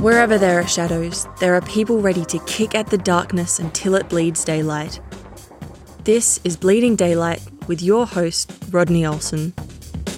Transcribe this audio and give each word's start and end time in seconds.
Wherever 0.00 0.38
there 0.38 0.58
are 0.58 0.66
shadows, 0.66 1.28
there 1.40 1.54
are 1.54 1.60
people 1.60 2.00
ready 2.00 2.24
to 2.24 2.38
kick 2.46 2.74
at 2.74 2.86
the 2.86 2.96
darkness 2.96 3.58
until 3.58 3.94
it 3.94 4.08
bleeds 4.08 4.42
daylight. 4.46 4.98
This 6.04 6.40
is 6.42 6.56
Bleeding 6.56 6.96
Daylight 6.96 7.42
with 7.66 7.82
your 7.82 8.06
host, 8.06 8.50
Rodney 8.70 9.04
Olson. 9.04 9.52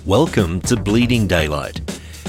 Welcome 0.07 0.61
to 0.61 0.77
Bleeding 0.77 1.27
Daylight. 1.27 1.81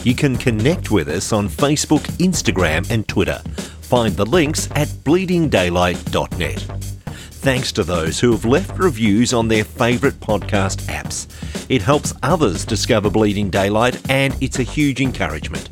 You 0.04 0.16
can 0.16 0.36
connect 0.36 0.90
with 0.90 1.08
us 1.08 1.32
on 1.32 1.48
Facebook, 1.48 2.02
Instagram, 2.18 2.90
and 2.90 3.08
Twitter. 3.08 3.38
Find 3.82 4.16
the 4.16 4.26
links 4.26 4.68
at 4.72 4.88
bleedingdaylight.net. 4.88 6.60
Thanks 7.06 7.72
to 7.74 7.84
those 7.84 8.20
who 8.20 8.32
have 8.32 8.46
left 8.46 8.80
reviews 8.80 9.32
on 9.32 9.48
their 9.48 9.64
favourite 9.64 10.20
podcast 10.20 10.82
apps. 10.88 11.28
It 11.70 11.84
helps 11.84 12.16
others 12.24 12.66
discover 12.66 13.12
Bleeding 13.12 13.52
Daylight 13.52 14.10
and 14.10 14.36
it's 14.42 14.58
a 14.58 14.64
huge 14.64 15.02
encouragement. 15.02 15.70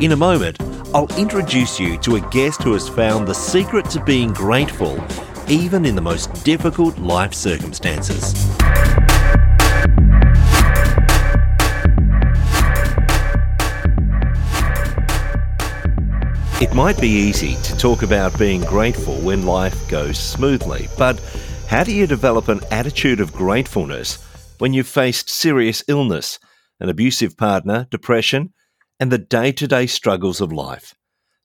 In 0.00 0.12
a 0.12 0.16
moment, 0.16 0.58
I'll 0.94 1.18
introduce 1.18 1.78
you 1.78 1.98
to 1.98 2.16
a 2.16 2.20
guest 2.30 2.62
who 2.62 2.72
has 2.72 2.88
found 2.88 3.28
the 3.28 3.34
secret 3.34 3.90
to 3.90 4.02
being 4.02 4.32
grateful 4.32 4.98
even 5.46 5.84
in 5.84 5.94
the 5.94 6.00
most 6.00 6.32
difficult 6.44 6.96
life 6.98 7.34
circumstances. 7.34 8.32
It 16.62 16.74
might 16.74 16.98
be 16.98 17.08
easy 17.08 17.56
to 17.64 17.76
talk 17.76 18.02
about 18.02 18.38
being 18.38 18.62
grateful 18.62 19.16
when 19.16 19.44
life 19.44 19.88
goes 19.90 20.18
smoothly, 20.18 20.88
but 20.96 21.20
how 21.68 21.84
do 21.84 21.92
you 21.92 22.06
develop 22.06 22.48
an 22.48 22.60
attitude 22.70 23.20
of 23.20 23.34
gratefulness 23.34 24.16
when 24.56 24.72
you've 24.72 24.88
faced 24.88 25.28
serious 25.28 25.84
illness, 25.86 26.38
an 26.80 26.88
abusive 26.88 27.36
partner, 27.36 27.86
depression, 27.90 28.54
and 29.00 29.12
the 29.12 29.18
day 29.18 29.52
to 29.52 29.66
day 29.66 29.86
struggles 29.86 30.40
of 30.40 30.52
life. 30.52 30.94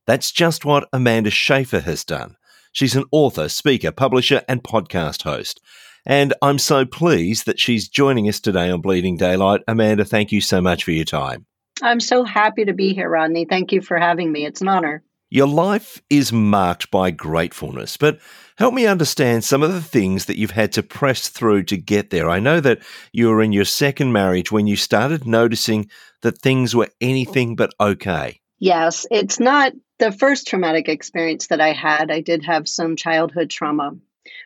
That's 0.06 0.32
just 0.32 0.66
what 0.66 0.90
Amanda 0.92 1.30
Schaefer 1.30 1.80
has 1.80 2.04
done. 2.04 2.36
She's 2.72 2.96
an 2.96 3.06
author, 3.12 3.50
speaker, 3.50 3.92
publisher, 3.92 4.42
and 4.48 4.64
podcast 4.64 5.24
host. 5.24 5.62
And 6.06 6.34
I'm 6.42 6.60
so 6.60 6.86
pleased 6.86 7.46
that 7.46 7.60
she's 7.60 7.88
joining 7.88 8.28
us 8.28 8.40
today 8.40 8.70
on 8.70 8.82
Bleeding 8.82 9.16
Daylight. 9.16 9.62
Amanda, 9.68 10.04
thank 10.04 10.32
you 10.32 10.42
so 10.42 10.62
much 10.62 10.84
for 10.84 10.92
your 10.92 11.06
time. 11.06 11.46
I'm 11.82 12.00
so 12.00 12.24
happy 12.24 12.66
to 12.66 12.74
be 12.74 12.94
here, 12.94 13.10
Rodney. 13.10 13.46
Thank 13.46 13.72
you 13.72 13.82
for 13.82 13.98
having 13.98 14.32
me. 14.32 14.46
It's 14.46 14.62
an 14.62 14.68
honor. 14.68 15.04
Your 15.34 15.48
life 15.48 16.00
is 16.12 16.32
marked 16.32 16.92
by 16.92 17.10
gratefulness, 17.10 17.98
but 17.98 18.20
help 18.60 18.72
me 18.72 18.86
understand 18.86 19.44
some 19.44 19.64
of 19.64 19.74
the 19.74 19.82
things 19.82 20.26
that 20.26 20.38
you've 20.38 20.52
had 20.52 20.72
to 20.74 20.84
press 20.84 21.28
through 21.28 21.64
to 21.64 21.76
get 21.76 22.12
there. 22.12 22.30
I 22.30 22.40
know 22.40 22.60
that 22.60 22.84
you 23.12 23.30
were 23.30 23.42
in 23.42 23.52
your 23.52 23.66
second 23.66 24.12
marriage 24.12 24.52
when 24.52 24.68
you 24.68 24.76
started 24.76 25.26
noticing 25.26 25.90
that 26.22 26.38
things 26.38 26.76
were 26.76 26.90
anything 27.02 27.56
but 27.56 27.74
okay. 27.80 28.42
Yes, 28.60 29.08
it's 29.10 29.40
not 29.40 29.74
the 29.98 30.12
first 30.12 30.46
traumatic 30.46 30.88
experience 30.88 31.48
that 31.48 31.60
I 31.60 31.74
had. 31.74 32.12
I 32.12 32.22
did 32.22 32.46
have 32.46 32.70
some 32.70 32.96
childhood 32.96 33.50
trauma, 33.50 33.94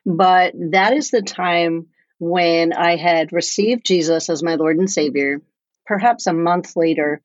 but 0.05 0.53
that 0.71 0.93
is 0.93 1.11
the 1.11 1.21
time 1.21 1.87
when 2.17 2.71
I 2.71 2.95
had 2.95 3.33
received 3.33 3.85
Jesus 3.85 4.29
as 4.29 4.41
my 4.41 4.55
Lord 4.55 4.77
and 4.77 4.89
Savior. 4.89 5.41
Perhaps 5.85 6.27
a 6.27 6.33
month 6.33 6.77
later, 6.77 7.21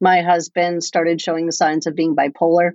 my 0.00 0.22
husband 0.22 0.84
started 0.84 1.20
showing 1.20 1.46
the 1.46 1.52
signs 1.52 1.86
of 1.86 1.94
being 1.94 2.16
bipolar 2.16 2.72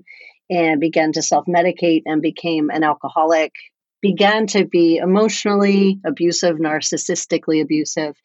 and 0.50 0.80
began 0.80 1.14
to 1.14 1.22
self 1.22 1.45
medicate 1.45 2.03
and 2.05 2.22
became 2.22 2.69
an 2.69 2.83
alcoholic, 2.83 3.53
began 4.02 4.47
to 4.47 4.66
be 4.66 4.97
emotionally 4.97 5.99
abusive, 6.05 6.58
narcissistically 6.58 7.61
abusive. 7.61 8.16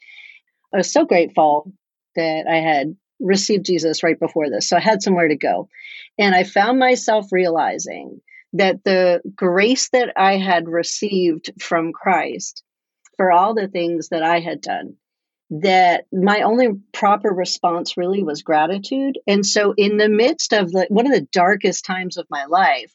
I 0.74 0.78
was 0.78 0.92
so 0.92 1.04
grateful 1.04 1.72
that 2.16 2.46
I 2.50 2.56
had 2.56 2.96
received 3.20 3.64
Jesus 3.64 4.02
right 4.02 4.18
before 4.18 4.50
this. 4.50 4.68
So 4.68 4.76
I 4.76 4.80
had 4.80 5.02
somewhere 5.02 5.28
to 5.28 5.36
go. 5.36 5.68
And 6.18 6.34
I 6.34 6.44
found 6.44 6.78
myself 6.78 7.26
realizing 7.30 8.20
that 8.54 8.84
the 8.84 9.20
grace 9.34 9.88
that 9.90 10.12
I 10.16 10.36
had 10.38 10.68
received 10.68 11.50
from 11.60 11.92
Christ 11.92 12.62
for 13.16 13.32
all 13.32 13.54
the 13.54 13.68
things 13.68 14.08
that 14.08 14.22
I 14.22 14.40
had 14.40 14.60
done, 14.60 14.96
that 15.50 16.06
my 16.12 16.42
only 16.42 16.68
proper 16.92 17.30
response 17.30 17.96
really 17.96 18.22
was 18.22 18.42
gratitude. 18.42 19.18
And 19.26 19.46
so, 19.46 19.74
in 19.76 19.96
the 19.96 20.08
midst 20.08 20.52
of 20.52 20.72
the, 20.72 20.86
one 20.88 21.06
of 21.06 21.12
the 21.12 21.28
darkest 21.32 21.84
times 21.84 22.16
of 22.16 22.26
my 22.30 22.46
life, 22.46 22.92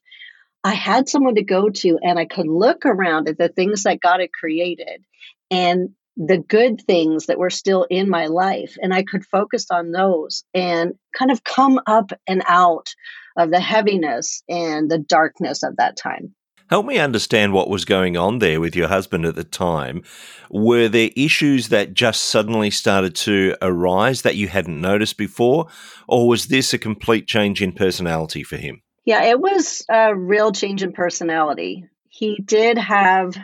I 0.63 0.73
had 0.73 1.09
someone 1.09 1.35
to 1.35 1.43
go 1.43 1.69
to 1.69 1.97
and 2.03 2.19
I 2.19 2.25
could 2.25 2.47
look 2.47 2.85
around 2.85 3.27
at 3.27 3.37
the 3.37 3.49
things 3.49 3.83
that 3.83 4.01
God 4.01 4.19
had 4.19 4.31
created 4.33 5.03
and 5.49 5.89
the 6.17 6.37
good 6.37 6.81
things 6.81 7.27
that 7.27 7.39
were 7.39 7.49
still 7.49 7.87
in 7.89 8.09
my 8.09 8.27
life. 8.27 8.77
And 8.81 8.93
I 8.93 9.03
could 9.03 9.25
focus 9.25 9.67
on 9.71 9.91
those 9.91 10.43
and 10.53 10.93
kind 11.17 11.31
of 11.31 11.43
come 11.43 11.79
up 11.87 12.11
and 12.27 12.43
out 12.47 12.89
of 13.37 13.49
the 13.49 13.61
heaviness 13.61 14.43
and 14.49 14.91
the 14.91 14.99
darkness 14.99 15.63
of 15.63 15.77
that 15.77 15.97
time. 15.97 16.35
Help 16.71 16.85
me 16.85 16.99
understand 16.99 17.51
what 17.51 17.69
was 17.69 17.83
going 17.83 18.15
on 18.15 18.39
there 18.39 18.61
with 18.61 18.77
your 18.77 18.87
husband 18.87 19.25
at 19.25 19.35
the 19.35 19.43
time. 19.43 20.03
Were 20.49 20.87
there 20.87 21.09
issues 21.17 21.67
that 21.67 21.93
just 21.93 22.21
suddenly 22.21 22.71
started 22.71 23.13
to 23.15 23.57
arise 23.61 24.21
that 24.21 24.37
you 24.37 24.47
hadn't 24.47 24.79
noticed 24.79 25.17
before? 25.17 25.67
Or 26.07 26.29
was 26.29 26.45
this 26.45 26.73
a 26.73 26.77
complete 26.77 27.27
change 27.27 27.61
in 27.61 27.73
personality 27.73 28.43
for 28.43 28.55
him? 28.55 28.81
Yeah, 29.03 29.21
it 29.25 29.37
was 29.37 29.85
a 29.89 30.15
real 30.15 30.53
change 30.53 30.81
in 30.81 30.93
personality. 30.93 31.89
He 32.07 32.37
did 32.41 32.77
have 32.77 33.35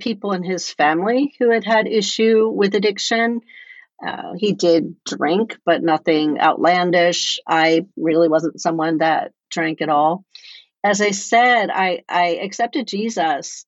people 0.00 0.32
in 0.32 0.42
his 0.42 0.68
family 0.68 1.34
who 1.38 1.50
had 1.50 1.64
had 1.64 1.86
issue 1.86 2.48
with 2.48 2.74
addiction. 2.74 3.42
Uh, 4.04 4.32
he 4.36 4.54
did 4.54 4.96
drink, 5.04 5.56
but 5.64 5.84
nothing 5.84 6.40
outlandish. 6.40 7.38
I 7.46 7.86
really 7.96 8.28
wasn't 8.28 8.60
someone 8.60 8.98
that 8.98 9.30
drank 9.52 9.82
at 9.82 9.88
all. 9.88 10.24
As 10.84 11.00
I 11.00 11.12
said, 11.12 11.70
I, 11.70 12.02
I 12.08 12.38
accepted 12.42 12.88
Jesus 12.88 13.64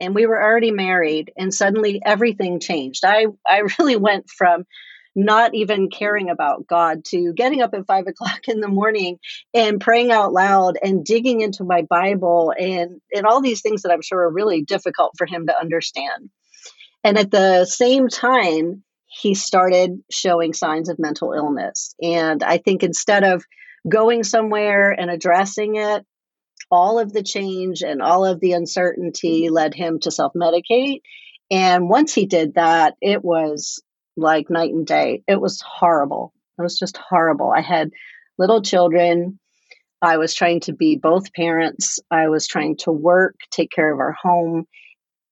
and 0.00 0.14
we 0.14 0.26
were 0.26 0.42
already 0.42 0.70
married, 0.70 1.32
and 1.36 1.52
suddenly 1.52 2.02
everything 2.04 2.60
changed. 2.60 3.04
I, 3.04 3.26
I 3.46 3.62
really 3.78 3.96
went 3.96 4.28
from 4.28 4.64
not 5.18 5.54
even 5.54 5.88
caring 5.88 6.28
about 6.28 6.66
God 6.66 7.02
to 7.06 7.32
getting 7.32 7.62
up 7.62 7.72
at 7.72 7.86
five 7.86 8.06
o'clock 8.08 8.48
in 8.48 8.60
the 8.60 8.68
morning 8.68 9.18
and 9.54 9.80
praying 9.80 10.12
out 10.12 10.32
loud 10.32 10.76
and 10.82 11.04
digging 11.04 11.40
into 11.40 11.64
my 11.64 11.82
Bible 11.82 12.52
and, 12.58 13.00
and 13.14 13.26
all 13.26 13.40
these 13.40 13.62
things 13.62 13.82
that 13.82 13.92
I'm 13.92 14.02
sure 14.02 14.20
are 14.20 14.32
really 14.32 14.62
difficult 14.62 15.12
for 15.16 15.26
him 15.26 15.46
to 15.46 15.58
understand. 15.58 16.30
And 17.02 17.16
at 17.16 17.30
the 17.30 17.64
same 17.64 18.08
time, 18.08 18.82
he 19.06 19.34
started 19.34 20.02
showing 20.10 20.52
signs 20.52 20.90
of 20.90 20.98
mental 20.98 21.32
illness. 21.32 21.94
And 22.02 22.42
I 22.42 22.58
think 22.58 22.82
instead 22.82 23.24
of 23.24 23.44
going 23.88 24.24
somewhere 24.24 24.90
and 24.90 25.10
addressing 25.10 25.76
it, 25.76 26.04
all 26.70 26.98
of 26.98 27.12
the 27.12 27.22
change 27.22 27.82
and 27.82 28.02
all 28.02 28.24
of 28.24 28.40
the 28.40 28.52
uncertainty 28.52 29.48
led 29.48 29.74
him 29.74 30.00
to 30.00 30.10
self 30.10 30.32
medicate. 30.34 31.02
And 31.50 31.88
once 31.88 32.12
he 32.12 32.26
did 32.26 32.54
that, 32.54 32.94
it 33.00 33.24
was 33.24 33.82
like 34.16 34.50
night 34.50 34.72
and 34.72 34.86
day. 34.86 35.22
It 35.28 35.40
was 35.40 35.60
horrible. 35.60 36.32
It 36.58 36.62
was 36.62 36.78
just 36.78 36.96
horrible. 36.96 37.50
I 37.50 37.60
had 37.60 37.90
little 38.38 38.62
children. 38.62 39.38
I 40.02 40.16
was 40.18 40.34
trying 40.34 40.60
to 40.60 40.72
be 40.72 40.96
both 40.96 41.32
parents. 41.32 42.00
I 42.10 42.28
was 42.28 42.46
trying 42.46 42.76
to 42.78 42.92
work, 42.92 43.36
take 43.50 43.70
care 43.70 43.92
of 43.92 44.00
our 44.00 44.12
home. 44.12 44.66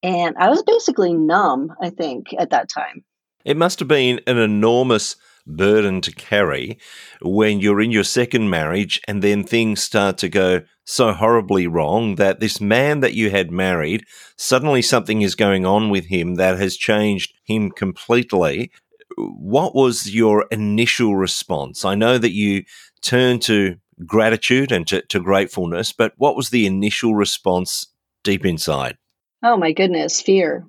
And 0.03 0.37
I 0.39 0.51
was 0.51 0.63
basically 0.63 1.15
numb, 1.15 1.73
I 1.81 1.91
think, 1.91 2.27
at 2.39 2.51
that 2.51 2.69
time. 2.69 3.05
It 3.45 3.57
must 3.57 3.79
have 3.79 3.89
been 3.89 4.21
an 4.27 4.39
enormous 4.39 5.17
burden 5.47 6.01
to 6.01 6.13
carry 6.13 6.79
when 7.21 7.61
you're 7.61 7.81
in 7.81 7.91
your 7.91 8.05
second 8.05 8.49
marriage 8.49 9.01
and 9.07 9.23
then 9.23 9.45
things 9.45 9.83
start 9.83 10.19
to 10.19 10.29
go 10.29 10.63
so 10.85 11.13
horribly 11.13 11.67
wrong 11.67 12.17
that 12.17 12.41
this 12.41 12.61
man 12.61 13.01
that 13.01 13.15
you 13.15 13.31
had 13.31 13.51
married, 13.51 14.05
suddenly 14.37 14.83
something 14.83 15.23
is 15.23 15.35
going 15.35 15.65
on 15.65 15.91
with 15.91 16.07
him 16.07 16.35
that 16.35 16.59
has 16.59 16.77
changed 16.77 17.35
him 17.45 17.71
completely. 17.71 18.71
What 19.17 19.75
was 19.75 20.15
your 20.15 20.47
initial 20.51 21.17
response? 21.17 21.85
I 21.85 21.95
know 21.95 22.19
that 22.19 22.33
you 22.33 22.65
turned 23.01 23.43
to 23.43 23.77
gratitude 24.05 24.73
and 24.73 24.87
to, 24.89 25.03
to 25.03 25.21
gratefulness, 25.21 25.93
but 25.93 26.13
what 26.17 26.37
was 26.37 26.51
the 26.51 26.67
initial 26.67 27.15
response 27.15 27.87
deep 28.23 28.45
inside? 28.45 28.97
Oh 29.43 29.57
my 29.57 29.73
goodness, 29.73 30.21
fear. 30.21 30.67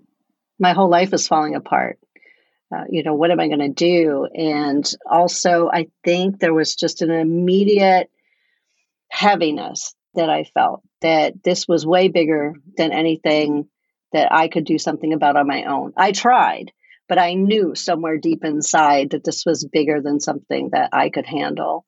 My 0.59 0.73
whole 0.73 0.89
life 0.89 1.13
is 1.13 1.27
falling 1.27 1.55
apart. 1.55 1.99
Uh, 2.73 2.83
you 2.89 3.03
know, 3.03 3.13
what 3.13 3.31
am 3.31 3.39
I 3.39 3.47
going 3.47 3.59
to 3.59 3.69
do? 3.69 4.27
And 4.33 4.89
also, 5.09 5.69
I 5.71 5.87
think 6.03 6.39
there 6.39 6.53
was 6.53 6.75
just 6.75 7.01
an 7.01 7.11
immediate 7.11 8.09
heaviness 9.09 9.93
that 10.15 10.29
I 10.29 10.45
felt 10.45 10.81
that 11.01 11.43
this 11.43 11.67
was 11.67 11.85
way 11.85 12.07
bigger 12.07 12.53
than 12.77 12.91
anything 12.91 13.67
that 14.13 14.29
I 14.31 14.47
could 14.47 14.65
do 14.65 14.77
something 14.77 15.13
about 15.13 15.35
on 15.35 15.47
my 15.47 15.65
own. 15.65 15.93
I 15.95 16.11
tried, 16.11 16.71
but 17.07 17.19
I 17.19 17.33
knew 17.33 17.75
somewhere 17.75 18.17
deep 18.17 18.43
inside 18.43 19.11
that 19.11 19.23
this 19.23 19.45
was 19.45 19.67
bigger 19.71 20.01
than 20.01 20.19
something 20.19 20.69
that 20.71 20.89
I 20.93 21.09
could 21.09 21.25
handle. 21.25 21.85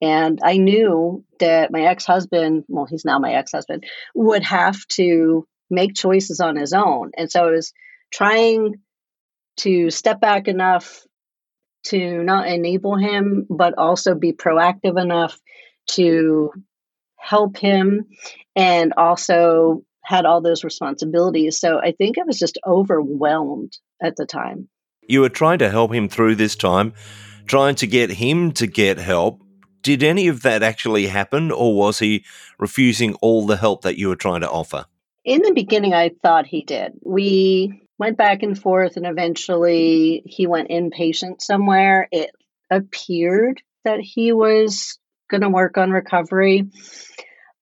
And 0.00 0.38
I 0.42 0.58
knew 0.58 1.24
that 1.40 1.72
my 1.72 1.82
ex 1.82 2.04
husband, 2.04 2.64
well, 2.68 2.86
he's 2.88 3.04
now 3.04 3.18
my 3.18 3.32
ex 3.32 3.52
husband, 3.52 3.84
would 4.14 4.44
have 4.44 4.86
to 4.92 5.46
make 5.70 5.94
choices 5.94 6.40
on 6.40 6.56
his 6.56 6.72
own. 6.72 7.12
And 7.16 7.30
so 7.30 7.46
I 7.46 7.50
was 7.50 7.72
trying 8.12 8.74
to 9.58 9.90
step 9.90 10.20
back 10.20 10.48
enough 10.48 11.06
to 11.84 12.22
not 12.22 12.48
enable 12.48 12.96
him, 12.96 13.46
but 13.48 13.74
also 13.78 14.14
be 14.14 14.32
proactive 14.32 15.00
enough 15.00 15.38
to 15.88 16.52
help 17.16 17.56
him 17.56 18.06
and 18.56 18.92
also 18.96 19.82
had 20.02 20.24
all 20.24 20.40
those 20.40 20.64
responsibilities. 20.64 21.58
So 21.58 21.78
I 21.78 21.92
think 21.92 22.18
I 22.18 22.24
was 22.24 22.38
just 22.38 22.58
overwhelmed 22.66 23.76
at 24.02 24.16
the 24.16 24.26
time. 24.26 24.68
You 25.06 25.20
were 25.20 25.28
trying 25.28 25.58
to 25.58 25.70
help 25.70 25.92
him 25.92 26.08
through 26.08 26.36
this 26.36 26.56
time, 26.56 26.92
trying 27.46 27.74
to 27.76 27.86
get 27.86 28.10
him 28.10 28.52
to 28.52 28.66
get 28.66 28.98
help. 28.98 29.42
Did 29.82 30.02
any 30.02 30.28
of 30.28 30.42
that 30.42 30.62
actually 30.62 31.06
happen, 31.06 31.50
or 31.50 31.74
was 31.74 31.98
he 31.98 32.24
refusing 32.58 33.14
all 33.16 33.46
the 33.46 33.56
help 33.56 33.82
that 33.82 33.96
you 33.96 34.08
were 34.08 34.16
trying 34.16 34.40
to 34.40 34.50
offer? 34.50 34.84
In 35.24 35.42
the 35.42 35.52
beginning, 35.52 35.94
I 35.94 36.10
thought 36.22 36.46
he 36.46 36.62
did. 36.62 36.92
We 37.02 37.82
went 37.98 38.16
back 38.16 38.42
and 38.42 38.58
forth, 38.58 38.96
and 38.96 39.06
eventually 39.06 40.22
he 40.26 40.46
went 40.46 40.70
inpatient 40.70 41.40
somewhere. 41.40 42.08
It 42.12 42.30
appeared 42.70 43.62
that 43.84 44.00
he 44.00 44.32
was 44.32 44.98
going 45.30 45.40
to 45.42 45.48
work 45.48 45.76
on 45.76 45.90
recovery. 45.90 46.70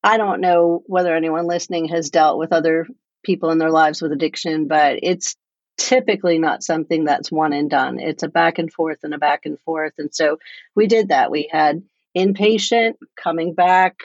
I 0.02 0.18
don't 0.18 0.40
know 0.40 0.82
whether 0.86 1.14
anyone 1.14 1.46
listening 1.46 1.88
has 1.88 2.10
dealt 2.10 2.38
with 2.38 2.52
other 2.52 2.86
people 3.24 3.50
in 3.50 3.58
their 3.58 3.70
lives 3.70 4.00
with 4.00 4.12
addiction, 4.12 4.68
but 4.68 5.00
it's 5.02 5.36
typically 5.76 6.38
not 6.38 6.62
something 6.62 7.04
that's 7.04 7.30
one 7.30 7.52
and 7.52 7.68
done. 7.68 7.98
It's 7.98 8.22
a 8.22 8.28
back 8.28 8.58
and 8.58 8.72
forth 8.72 8.98
and 9.02 9.14
a 9.14 9.18
back 9.18 9.46
and 9.46 9.58
forth. 9.60 9.92
And 9.98 10.14
so 10.14 10.38
we 10.74 10.86
did 10.86 11.08
that. 11.08 11.30
We 11.30 11.48
had 11.50 11.82
inpatient 12.16 12.94
coming 13.20 13.54
back, 13.54 13.96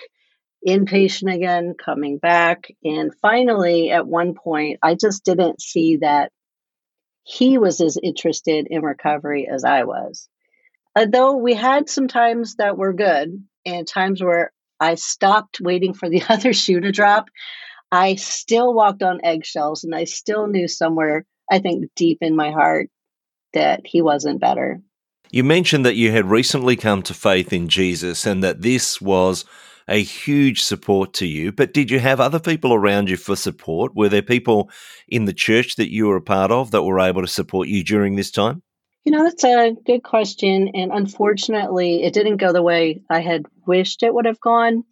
inpatient 0.67 1.33
again, 1.33 1.73
coming 1.73 2.17
back. 2.17 2.67
And 2.83 3.13
finally, 3.21 3.91
at 3.91 4.07
one 4.07 4.33
point, 4.35 4.79
I 4.81 4.95
just 4.95 5.23
didn't 5.25 5.61
see 5.61 5.97
that 5.97 6.31
he 7.23 7.57
was 7.57 7.81
as 7.81 7.97
interested 8.01 8.67
in 8.69 8.81
recovery 8.81 9.47
as 9.51 9.63
I 9.63 9.83
was. 9.83 10.27
Uh, 10.95 11.01
Although 11.01 11.37
we 11.37 11.53
had 11.53 11.89
some 11.89 12.07
times 12.07 12.55
that 12.55 12.77
were 12.77 12.93
good 12.93 13.43
and 13.65 13.87
times 13.87 14.21
where 14.21 14.51
I 14.79 14.95
stopped 14.95 15.59
waiting 15.61 15.93
for 15.93 16.09
the 16.09 16.23
other 16.29 16.53
shoe 16.53 16.79
to 16.79 16.91
drop, 16.91 17.29
I 17.91 18.15
still 18.15 18.73
walked 18.73 19.03
on 19.03 19.23
eggshells 19.23 19.83
and 19.83 19.93
I 19.93 20.05
still 20.05 20.47
knew 20.47 20.67
somewhere, 20.67 21.25
I 21.49 21.59
think 21.59 21.91
deep 21.95 22.19
in 22.21 22.35
my 22.35 22.51
heart, 22.51 22.89
that 23.53 23.81
he 23.85 24.01
wasn't 24.01 24.39
better. 24.39 24.81
You 25.29 25.43
mentioned 25.43 25.85
that 25.85 25.95
you 25.95 26.11
had 26.11 26.29
recently 26.29 26.75
come 26.75 27.03
to 27.03 27.13
faith 27.13 27.53
in 27.53 27.69
Jesus 27.69 28.25
and 28.25 28.43
that 28.43 28.61
this 28.61 28.99
was 28.99 29.45
a 29.88 30.01
huge 30.01 30.62
support 30.62 31.13
to 31.16 31.25
you. 31.25 31.51
But 31.51 31.74
did 31.74 31.92
you 31.92 32.00
have 32.00 32.19
other 32.19 32.39
people 32.39 32.74
around 32.74 33.10
you 33.10 33.18
for 33.18 33.36
support? 33.36 33.95
Were 33.95 34.10
there 34.10 34.22
people 34.22 34.69
in 35.07 35.25
the 35.25 35.33
church 35.33 35.75
that 35.75 35.92
you 35.92 36.07
were 36.07 36.18
a 36.18 36.22
part 36.22 36.51
of 36.51 36.72
that 36.72 36.83
were 36.83 37.00
able 37.00 37.22
to 37.22 37.28
support 37.28 37.68
you 37.68 37.83
during 37.83 38.16
this 38.16 38.31
time? 38.31 38.62
You 39.04 39.12
know, 39.12 39.24
that's 39.24 39.44
a 39.44 39.75
good 39.86 40.04
question. 40.04 40.69
And 40.75 40.92
unfortunately, 40.92 42.04
it 42.04 42.13
didn't 42.13 42.38
go 42.38 42.54
the 42.54 42.62
way 42.62 43.01
I 43.10 43.22
had 43.22 43.45
wished 43.66 44.04
it 44.04 44.13
would 44.13 44.25
have 44.25 44.39
gone. 44.39 44.83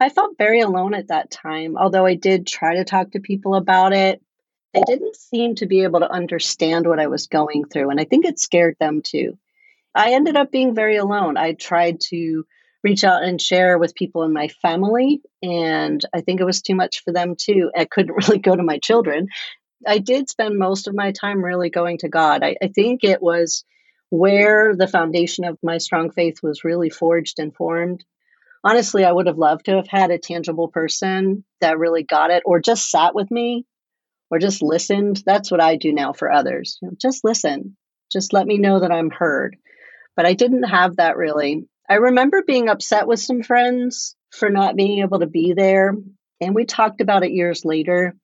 I 0.00 0.10
felt 0.10 0.38
very 0.38 0.60
alone 0.60 0.94
at 0.94 1.08
that 1.08 1.30
time, 1.30 1.76
although 1.76 2.06
I 2.06 2.14
did 2.14 2.46
try 2.46 2.76
to 2.76 2.84
talk 2.84 3.12
to 3.12 3.20
people 3.20 3.54
about 3.54 3.92
it. 3.92 4.22
They 4.74 4.82
didn't 4.82 5.16
seem 5.16 5.54
to 5.56 5.66
be 5.66 5.82
able 5.82 6.00
to 6.00 6.12
understand 6.12 6.86
what 6.86 7.00
I 7.00 7.06
was 7.06 7.26
going 7.26 7.64
through. 7.64 7.90
And 7.90 7.98
I 7.98 8.04
think 8.04 8.26
it 8.26 8.38
scared 8.38 8.76
them 8.78 9.00
too. 9.02 9.38
I 9.94 10.12
ended 10.12 10.36
up 10.36 10.52
being 10.52 10.74
very 10.74 10.96
alone. 10.96 11.36
I 11.36 11.54
tried 11.54 12.00
to 12.10 12.44
reach 12.84 13.04
out 13.04 13.24
and 13.24 13.40
share 13.40 13.78
with 13.78 13.94
people 13.94 14.22
in 14.22 14.32
my 14.32 14.48
family, 14.48 15.20
and 15.42 16.00
I 16.14 16.20
think 16.20 16.40
it 16.40 16.44
was 16.44 16.62
too 16.62 16.74
much 16.74 17.02
for 17.04 17.12
them 17.12 17.34
too. 17.36 17.70
I 17.76 17.84
couldn't 17.84 18.14
really 18.28 18.38
go 18.38 18.54
to 18.54 18.62
my 18.62 18.78
children 18.78 19.28
I 19.86 19.98
did 19.98 20.28
spend 20.28 20.58
most 20.58 20.88
of 20.88 20.94
my 20.94 21.12
time 21.12 21.44
really 21.44 21.70
going 21.70 21.98
to 21.98 22.08
God. 22.08 22.42
I, 22.42 22.56
I 22.62 22.68
think 22.68 23.04
it 23.04 23.22
was 23.22 23.64
where 24.10 24.74
the 24.74 24.88
foundation 24.88 25.44
of 25.44 25.58
my 25.62 25.78
strong 25.78 26.10
faith 26.10 26.38
was 26.42 26.64
really 26.64 26.90
forged 26.90 27.38
and 27.38 27.54
formed. 27.54 28.04
Honestly, 28.64 29.04
I 29.04 29.12
would 29.12 29.26
have 29.26 29.38
loved 29.38 29.66
to 29.66 29.76
have 29.76 29.86
had 29.86 30.10
a 30.10 30.18
tangible 30.18 30.68
person 30.68 31.44
that 31.60 31.78
really 31.78 32.02
got 32.02 32.30
it 32.30 32.42
or 32.44 32.60
just 32.60 32.90
sat 32.90 33.14
with 33.14 33.30
me 33.30 33.66
or 34.30 34.38
just 34.38 34.62
listened. 34.62 35.22
That's 35.24 35.50
what 35.50 35.60
I 35.60 35.76
do 35.76 35.92
now 35.92 36.12
for 36.12 36.32
others. 36.32 36.78
You 36.82 36.88
know, 36.88 36.94
just 37.00 37.24
listen. 37.24 37.76
Just 38.10 38.32
let 38.32 38.46
me 38.46 38.58
know 38.58 38.80
that 38.80 38.90
I'm 38.90 39.10
heard. 39.10 39.56
But 40.16 40.26
I 40.26 40.32
didn't 40.32 40.64
have 40.64 40.96
that 40.96 41.16
really. 41.16 41.68
I 41.88 41.94
remember 41.94 42.42
being 42.42 42.68
upset 42.68 43.06
with 43.06 43.20
some 43.20 43.42
friends 43.42 44.14
for 44.30 44.50
not 44.50 44.76
being 44.76 45.00
able 45.00 45.20
to 45.20 45.26
be 45.26 45.54
there. 45.54 45.94
And 46.40 46.54
we 46.54 46.64
talked 46.64 47.00
about 47.00 47.24
it 47.24 47.32
years 47.32 47.64
later. 47.64 48.14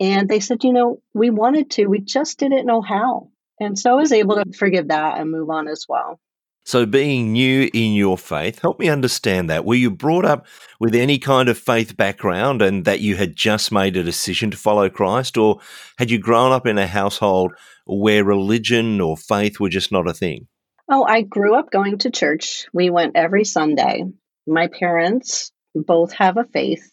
And 0.00 0.28
they 0.28 0.40
said, 0.40 0.64
you 0.64 0.72
know, 0.72 1.02
we 1.12 1.30
wanted 1.30 1.70
to, 1.72 1.86
we 1.86 2.00
just 2.00 2.38
didn't 2.38 2.66
know 2.66 2.80
how. 2.80 3.30
And 3.60 3.78
so 3.78 3.92
I 3.92 3.96
was 3.96 4.12
able 4.12 4.36
to 4.36 4.52
forgive 4.56 4.88
that 4.88 5.18
and 5.18 5.30
move 5.30 5.50
on 5.50 5.68
as 5.68 5.86
well. 5.88 6.20
So, 6.64 6.84
being 6.84 7.32
new 7.32 7.70
in 7.72 7.94
your 7.94 8.18
faith, 8.18 8.58
help 8.58 8.78
me 8.78 8.90
understand 8.90 9.48
that. 9.48 9.64
Were 9.64 9.74
you 9.74 9.90
brought 9.90 10.26
up 10.26 10.46
with 10.78 10.94
any 10.94 11.18
kind 11.18 11.48
of 11.48 11.56
faith 11.56 11.96
background 11.96 12.60
and 12.60 12.84
that 12.84 13.00
you 13.00 13.16
had 13.16 13.36
just 13.36 13.72
made 13.72 13.96
a 13.96 14.02
decision 14.02 14.50
to 14.50 14.56
follow 14.58 14.90
Christ? 14.90 15.38
Or 15.38 15.60
had 15.96 16.10
you 16.10 16.18
grown 16.18 16.52
up 16.52 16.66
in 16.66 16.76
a 16.76 16.86
household 16.86 17.52
where 17.86 18.22
religion 18.22 19.00
or 19.00 19.16
faith 19.16 19.58
were 19.58 19.70
just 19.70 19.90
not 19.90 20.06
a 20.06 20.12
thing? 20.12 20.46
Oh, 20.90 21.04
I 21.04 21.20
grew 21.20 21.54
up 21.54 21.70
going 21.70 21.98
to 21.98 22.10
church. 22.10 22.66
We 22.72 22.88
went 22.88 23.14
every 23.14 23.44
Sunday. 23.44 24.04
My 24.46 24.68
parents 24.68 25.52
both 25.74 26.12
have 26.14 26.38
a 26.38 26.44
faith. 26.44 26.90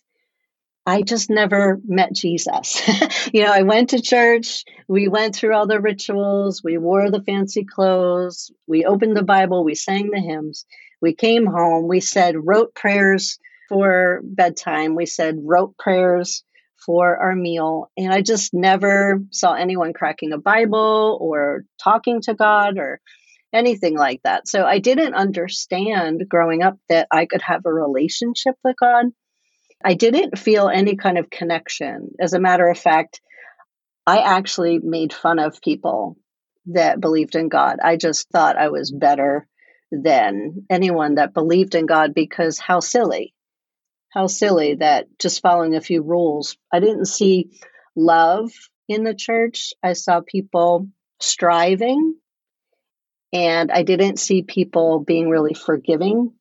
I 0.86 1.02
just 1.02 1.30
never 1.30 1.80
met 1.88 2.14
Jesus. 2.14 2.82
you 3.34 3.44
know, 3.44 3.52
I 3.52 3.64
went 3.64 3.92
to 3.92 4.02
church, 4.02 4.66
we 4.88 5.08
went 5.08 5.36
through 5.36 5.56
all 5.56 5.66
the 5.66 5.80
rituals, 5.82 6.62
we 6.64 6.78
wore 6.78 7.10
the 7.10 7.24
fancy 7.24 7.64
clothes, 7.64 8.52
we 8.68 8.86
opened 8.86 9.18
the 9.18 9.24
Bible, 9.24 9.64
we 9.64 9.74
sang 9.74 10.12
the 10.12 10.20
hymns, 10.20 10.66
we 11.02 11.16
came 11.16 11.48
home, 11.48 11.88
we 11.88 12.02
said 12.02 12.36
rote 12.38 12.76
prayers 12.76 13.40
for 13.68 14.22
bedtime, 14.24 14.94
we 14.94 15.08
said 15.08 15.40
rote 15.42 15.76
prayers 15.80 16.44
for 16.86 17.18
our 17.18 17.36
meal, 17.36 17.90
and 17.98 18.14
I 18.14 18.22
just 18.22 18.54
never 18.54 19.24
saw 19.32 19.54
anyone 19.54 19.94
cracking 19.94 20.34
a 20.34 20.38
Bible 20.38 21.18
or 21.20 21.64
talking 21.82 22.22
to 22.24 22.36
God 22.36 22.78
or 22.78 23.02
anything 23.56 23.98
like 23.98 24.22
that. 24.24 24.48
So 24.48 24.66
I 24.66 24.80
didn't 24.80 25.16
understand 25.16 26.26
growing 26.30 26.64
up 26.64 26.78
that 26.90 27.08
I 27.12 27.26
could 27.26 27.42
have 27.42 27.62
a 27.66 27.74
relationship 27.74 28.56
with 28.64 28.76
God 28.80 29.06
I 29.86 29.94
didn't 29.94 30.40
feel 30.40 30.68
any 30.68 30.96
kind 30.96 31.20
of 31.20 31.30
connection. 31.30 32.10
As 32.20 32.34
a 32.34 32.40
matter 32.40 32.68
of 32.68 32.78
fact, 32.78 33.22
I 34.08 34.20
actually 34.20 34.80
made 34.80 35.14
fun 35.14 35.38
of 35.38 35.62
people 35.62 36.18
that 36.68 37.00
believed 37.00 37.36
in 37.36 37.50
God. 37.50 37.78
I 37.84 37.96
just 37.96 38.28
thought 38.32 38.58
I 38.58 38.70
was 38.70 38.92
better 38.92 39.48
than 39.92 40.66
anyone 40.72 41.16
that 41.16 41.36
believed 41.36 41.76
in 41.76 41.86
God 41.86 42.16
because 42.16 42.58
how 42.58 42.80
silly. 42.80 43.36
How 44.10 44.26
silly 44.26 44.76
that 44.76 45.06
just 45.20 45.42
following 45.42 45.76
a 45.76 45.82
few 45.82 46.02
rules. 46.02 46.58
I 46.74 46.80
didn't 46.80 47.06
see 47.06 47.52
love 47.96 48.52
in 48.88 49.04
the 49.04 49.14
church. 49.14 49.74
I 49.84 49.94
saw 49.94 50.22
people 50.26 50.88
striving, 51.20 52.16
and 53.36 53.70
I 53.70 53.84
didn't 53.84 54.18
see 54.18 54.44
people 54.44 55.02
being 55.02 55.30
really 55.30 55.54
forgiving. 55.54 56.32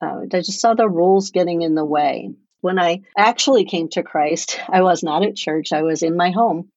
Uh, 0.00 0.20
I 0.32 0.38
just 0.38 0.60
saw 0.60 0.74
the 0.74 0.88
rules 0.88 1.32
getting 1.32 1.62
in 1.62 1.74
the 1.74 1.84
way. 1.84 2.30
When 2.60 2.78
I 2.78 3.02
actually 3.16 3.64
came 3.64 3.88
to 3.90 4.04
Christ, 4.04 4.60
I 4.68 4.82
was 4.82 5.02
not 5.02 5.24
at 5.24 5.34
church, 5.34 5.72
I 5.72 5.82
was 5.82 6.04
in 6.04 6.16
my 6.16 6.30
home. 6.30 6.70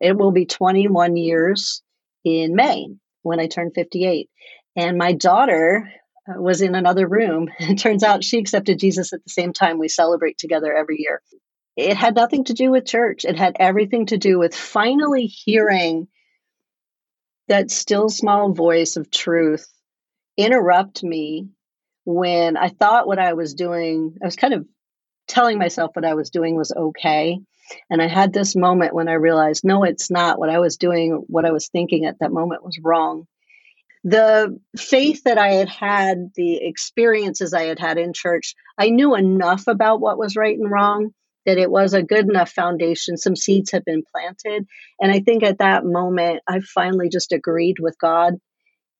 It 0.00 0.16
will 0.16 0.32
be 0.32 0.46
21 0.46 1.18
years 1.18 1.82
in 2.24 2.56
May 2.56 2.88
when 3.20 3.38
I 3.38 3.48
turned 3.48 3.74
58. 3.74 4.30
And 4.76 4.96
my 4.96 5.12
daughter 5.12 5.92
uh, 6.26 6.40
was 6.40 6.62
in 6.62 6.74
another 6.74 7.06
room. 7.06 7.50
It 7.60 7.78
turns 7.78 8.02
out 8.02 8.24
she 8.24 8.38
accepted 8.38 8.78
Jesus 8.78 9.12
at 9.12 9.22
the 9.22 9.30
same 9.30 9.52
time 9.52 9.78
we 9.78 9.88
celebrate 9.88 10.38
together 10.38 10.72
every 10.72 10.96
year. 11.00 11.20
It 11.76 11.98
had 11.98 12.14
nothing 12.14 12.44
to 12.44 12.54
do 12.54 12.70
with 12.70 12.86
church, 12.86 13.26
it 13.26 13.36
had 13.36 13.56
everything 13.60 14.06
to 14.06 14.16
do 14.16 14.38
with 14.38 14.54
finally 14.54 15.26
hearing 15.26 16.08
that 17.52 17.70
still 17.70 18.08
small 18.08 18.54
voice 18.54 18.96
of 18.96 19.10
truth 19.10 19.68
interrupt 20.38 21.04
me 21.04 21.48
when 22.04 22.56
I 22.56 22.70
thought 22.70 23.06
what 23.06 23.18
I 23.18 23.34
was 23.34 23.52
doing, 23.52 24.16
I 24.22 24.24
was 24.24 24.36
kind 24.36 24.54
of 24.54 24.66
telling 25.28 25.58
myself 25.58 25.90
what 25.92 26.06
I 26.06 26.14
was 26.14 26.30
doing 26.30 26.56
was 26.56 26.72
okay. 26.72 27.38
And 27.90 28.00
I 28.00 28.08
had 28.08 28.32
this 28.32 28.56
moment 28.56 28.94
when 28.94 29.06
I 29.06 29.12
realized, 29.14 29.64
no, 29.64 29.84
it's 29.84 30.10
not. 30.10 30.38
What 30.38 30.48
I 30.48 30.60
was 30.60 30.78
doing, 30.78 31.24
what 31.26 31.44
I 31.44 31.50
was 31.52 31.68
thinking 31.68 32.06
at 32.06 32.18
that 32.20 32.32
moment 32.32 32.64
was 32.64 32.78
wrong. 32.82 33.26
The 34.02 34.58
faith 34.78 35.24
that 35.24 35.36
I 35.36 35.52
had 35.52 35.68
had, 35.68 36.30
the 36.34 36.56
experiences 36.56 37.52
I 37.52 37.64
had 37.64 37.78
had 37.78 37.98
in 37.98 38.14
church, 38.14 38.54
I 38.78 38.88
knew 38.88 39.14
enough 39.14 39.66
about 39.66 40.00
what 40.00 40.16
was 40.16 40.36
right 40.36 40.58
and 40.58 40.70
wrong 40.70 41.10
that 41.46 41.58
it 41.58 41.70
was 41.70 41.94
a 41.94 42.02
good 42.02 42.28
enough 42.28 42.50
foundation. 42.50 43.16
Some 43.16 43.36
seeds 43.36 43.70
had 43.72 43.84
been 43.84 44.02
planted. 44.14 44.66
And 45.00 45.10
I 45.12 45.20
think 45.20 45.42
at 45.42 45.58
that 45.58 45.84
moment, 45.84 46.42
I 46.48 46.60
finally 46.60 47.08
just 47.08 47.32
agreed 47.32 47.76
with 47.80 47.96
God 48.00 48.34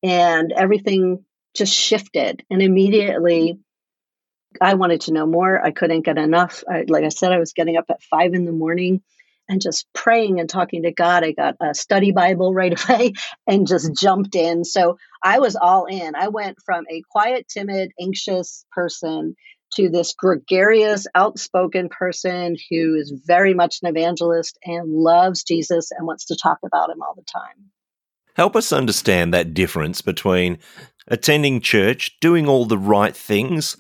and 0.03 0.53
everything 0.53 1.25
just 1.55 1.73
shifted. 1.73 2.45
And 2.51 2.63
immediately, 2.63 3.59
I 4.61 4.75
wanted 4.75 5.03
to 5.03 5.13
know 5.13 5.27
more. 5.27 5.65
I 5.65 5.71
couldn't 5.71 6.05
get 6.05 6.19
enough. 6.19 6.63
I, 6.69 6.85
like 6.89 7.05
I 7.05 7.09
said, 7.09 7.33
I 7.33 7.39
was 7.39 7.53
getting 7.53 7.77
up 7.77 7.87
at 7.91 8.03
five 8.03 8.35
in 8.35 8.45
the 8.45 8.53
morning 8.53 9.03
and 9.49 9.61
just 9.61 9.87
praying 9.93 10.41
and 10.41 10.49
talking 10.49 10.83
to 10.83 10.93
God. 10.93 11.25
I 11.25 11.33
got 11.33 11.57
a 11.61 11.75
study 11.75 12.13
Bible 12.13 12.53
right 12.55 12.89
away 12.89 13.13
and 13.47 13.67
just 13.67 13.95
jumped 13.95 14.35
in. 14.35 14.65
So 14.65 14.99
I 15.23 15.39
was 15.39 15.57
all 15.57 15.87
in. 15.87 16.15
I 16.15 16.29
went 16.29 16.59
from 16.65 16.85
a 16.91 17.03
quiet, 17.11 17.47
timid, 17.49 17.93
anxious 18.01 18.65
person 18.73 19.37
to 19.77 19.89
this 19.89 20.15
gregarious, 20.15 21.07
outspoken 21.15 21.89
person 21.89 22.57
who 22.71 22.95
is 22.95 23.13
very 23.27 23.55
much 23.55 23.79
an 23.83 23.89
evangelist 23.89 24.59
and 24.65 24.89
loves 24.89 25.43
Jesus 25.43 25.91
and 25.91 26.07
wants 26.07 26.27
to 26.27 26.37
talk 26.37 26.59
about 26.65 26.91
him 26.91 27.03
all 27.03 27.15
the 27.15 27.23
time. 27.23 27.71
Help 28.35 28.57
us 28.57 28.73
understand 28.73 29.35
that 29.35 29.55
difference 29.55 30.01
between 30.01 30.59
attending 31.09 31.61
church, 31.61 32.19
doing 32.21 32.49
all 32.49 32.65
the 32.65 32.79
right 32.79 33.17
things 33.17 33.77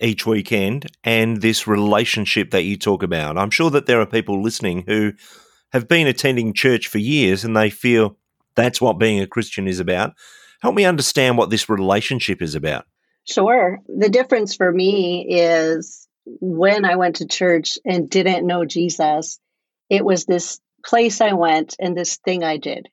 each 0.00 0.24
weekend, 0.24 0.86
and 1.04 1.42
this 1.42 1.66
relationship 1.66 2.50
that 2.52 2.62
you 2.62 2.76
talk 2.76 3.02
about. 3.02 3.36
I'm 3.36 3.50
sure 3.50 3.70
that 3.70 3.84
there 3.84 4.00
are 4.00 4.06
people 4.06 4.42
listening 4.42 4.84
who 4.86 5.12
have 5.72 5.88
been 5.88 6.06
attending 6.06 6.54
church 6.54 6.88
for 6.88 6.98
years 6.98 7.44
and 7.44 7.54
they 7.54 7.68
feel 7.68 8.16
that's 8.54 8.80
what 8.80 8.98
being 8.98 9.20
a 9.20 9.26
Christian 9.26 9.68
is 9.68 9.78
about. 9.78 10.14
Help 10.62 10.74
me 10.74 10.84
understand 10.84 11.36
what 11.36 11.50
this 11.50 11.68
relationship 11.68 12.42
is 12.42 12.54
about. 12.54 12.86
Sure. 13.30 13.78
The 13.86 14.08
difference 14.08 14.56
for 14.56 14.70
me 14.70 15.26
is 15.28 16.08
when 16.24 16.84
I 16.84 16.96
went 16.96 17.16
to 17.16 17.28
church 17.28 17.78
and 17.84 18.10
didn't 18.10 18.46
know 18.46 18.64
Jesus, 18.64 19.38
it 19.88 20.04
was 20.04 20.24
this 20.24 20.60
place 20.84 21.20
I 21.20 21.34
went 21.34 21.76
and 21.78 21.96
this 21.96 22.16
thing 22.16 22.42
I 22.42 22.56
did. 22.56 22.88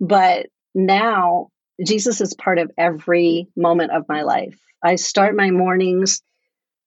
But 0.00 0.46
now 0.74 1.48
Jesus 1.84 2.20
is 2.20 2.34
part 2.34 2.58
of 2.58 2.70
every 2.78 3.48
moment 3.56 3.90
of 3.90 4.08
my 4.08 4.22
life. 4.22 4.58
I 4.82 4.94
start 4.94 5.34
my 5.34 5.50
mornings 5.50 6.22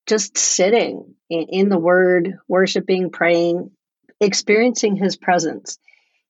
just 0.07 0.37
sitting 0.37 1.15
in, 1.29 1.67
the 1.67 1.77
Word, 1.77 2.37
worshiping, 2.47 3.09
praying, 3.09 3.71
experiencing 4.21 4.95
His 4.95 5.17
presence. 5.17 5.77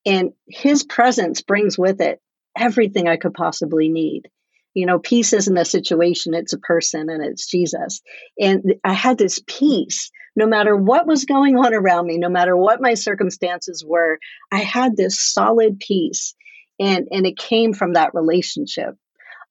And 0.07 0.31
His 0.47 0.83
presence 0.83 1.43
brings 1.43 1.77
with 1.77 2.01
it 2.01 2.19
everything 2.57 3.07
I 3.07 3.17
could 3.17 3.35
possibly 3.35 3.89
need. 3.89 4.27
You 4.73 4.85
know, 4.85 4.99
peace 4.99 5.33
isn't 5.33 5.57
a 5.57 5.65
situation, 5.65 6.33
it's 6.33 6.53
a 6.53 6.59
person 6.59 7.09
and 7.09 7.23
it's 7.23 7.45
Jesus. 7.45 8.01
And 8.39 8.75
I 8.83 8.93
had 8.93 9.17
this 9.17 9.41
peace 9.45 10.11
no 10.33 10.47
matter 10.47 10.77
what 10.77 11.05
was 11.05 11.25
going 11.25 11.57
on 11.57 11.73
around 11.73 12.07
me, 12.07 12.17
no 12.17 12.29
matter 12.29 12.55
what 12.55 12.79
my 12.79 12.93
circumstances 12.93 13.83
were, 13.85 14.17
I 14.49 14.59
had 14.59 14.95
this 14.95 15.19
solid 15.19 15.77
peace 15.77 16.35
and 16.81 17.07
and 17.11 17.25
it 17.25 17.37
came 17.37 17.73
from 17.73 17.93
that 17.93 18.13
relationship 18.13 18.95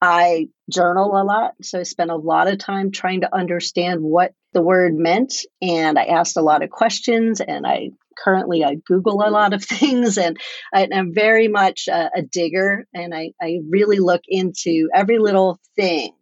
i 0.02 0.48
journal 0.68 1.16
a 1.16 1.24
lot 1.24 1.52
so 1.62 1.80
i 1.80 1.82
spent 1.82 2.10
a 2.10 2.16
lot 2.16 2.48
of 2.48 2.58
time 2.58 2.90
trying 2.90 3.20
to 3.20 3.34
understand 3.34 4.02
what 4.02 4.32
the 4.52 4.62
word 4.62 4.94
meant 4.94 5.34
and 5.62 5.98
i 5.98 6.04
asked 6.04 6.36
a 6.36 6.42
lot 6.42 6.62
of 6.62 6.70
questions 6.70 7.40
and 7.40 7.66
i 7.66 7.90
currently 8.22 8.64
i 8.64 8.76
google 8.86 9.22
a 9.24 9.30
lot 9.30 9.52
of 9.52 9.64
things 9.64 10.18
and 10.18 10.38
I, 10.72 10.88
am 10.92 11.14
very 11.14 11.48
much 11.48 11.88
a, 11.88 12.10
a 12.16 12.22
digger 12.22 12.86
and 12.94 13.14
I, 13.14 13.32
I 13.40 13.58
really 13.68 13.98
look 13.98 14.22
into 14.28 14.88
every 14.94 15.18
little 15.18 15.58
thing 15.76 16.12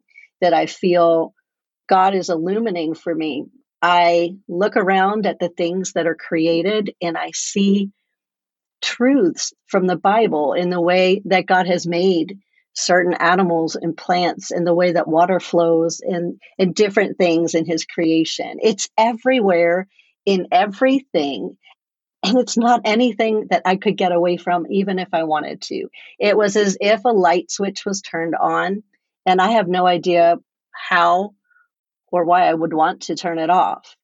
that 0.41 0.55
i 0.55 0.67
feel 0.67 1.35
god 1.89 2.15
is 2.15 2.31
illuminating 2.31 2.95
for 2.95 3.15
me 3.15 3.47
i 3.83 4.37
look 4.49 4.77
around 4.77 5.27
at 5.27 5.39
the 5.39 5.49
things 5.49 5.93
that 5.93 6.07
are 6.07 6.17
created 6.17 6.95
and 7.01 7.17
i 7.17 7.31
see 7.35 7.91
truths 8.81 9.53
from 9.67 9.87
the 9.87 9.97
Bible 9.97 10.53
in 10.53 10.71
the 10.71 10.81
way 10.81 11.23
that 11.27 11.47
God 11.47 11.67
has 11.67 11.87
made 11.87 12.39
certain 12.75 13.15
animals 13.15 13.77
and 13.77 13.97
plants 13.97 14.51
and 14.51 14.67
the 14.67 14.75
way 14.75 14.93
that 14.93 15.09
water 15.09 15.41
flows 15.41 16.01
and, 16.01 16.41
and 16.59 16.75
different 16.75 17.19
things 17.19 17.55
in 17.55 17.67
his 17.67 17.85
creation. 17.85 18.59
It's 18.63 18.89
everywhere 18.97 19.89
in 20.25 20.47
everything. 20.53 21.57
And 22.23 22.39
it's 22.39 22.57
not 22.57 22.83
anything 22.85 23.47
that 23.51 23.63
I 23.65 23.77
could 23.77 23.97
get 23.97 24.13
away 24.13 24.37
from, 24.37 24.67
even 24.71 24.99
if 24.99 25.09
I 25.13 25.23
wanted 25.23 25.63
to. 25.63 25.89
It 26.19 26.37
was 26.37 26.57
as 26.57 26.77
if 26.81 27.05
a 27.05 27.11
light 27.11 27.51
switch 27.51 27.85
was 27.87 28.03
turned 28.03 28.35
on, 28.35 28.83
and 29.25 29.41
I 29.41 29.53
have 29.53 29.69
no 29.69 29.87
idea 29.87 30.37
how 30.73 31.35
or 32.11 32.25
why 32.25 32.49
I 32.49 32.55
would 32.55 32.73
want 32.73 33.03
to 33.03 33.17
turn 33.17 33.39
it 33.39 33.51
off 33.51 33.97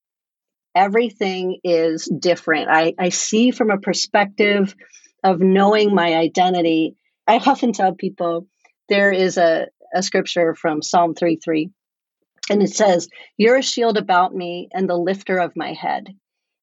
everything 0.75 1.61
is 1.63 2.07
different. 2.07 2.69
I, 2.71 2.95
I 2.99 3.11
see 3.11 3.51
from 3.51 3.71
a 3.71 3.79
perspective 3.79 4.75
of 5.23 5.41
knowing 5.41 5.95
my 5.95 6.15
identity. 6.15 6.97
I 7.27 7.37
often 7.39 7.73
tell 7.73 7.95
people 7.95 8.47
there 8.89 9.13
is 9.13 9.39
a, 9.39 9.69
a 9.95 10.03
scripture 10.03 10.55
from 10.55 10.83
Psalm 10.83 11.15
3 11.15 11.39
3, 11.43 11.71
and 12.51 12.63
it 12.63 12.71
says, 12.71 13.09
You're 13.37 13.57
a 13.57 13.63
shield 13.63 13.97
about 13.97 14.35
me 14.35 14.69
and 14.73 14.89
the 14.89 14.99
lifter 14.99 15.39
of 15.39 15.57
my 15.57 15.73
head. 15.73 16.09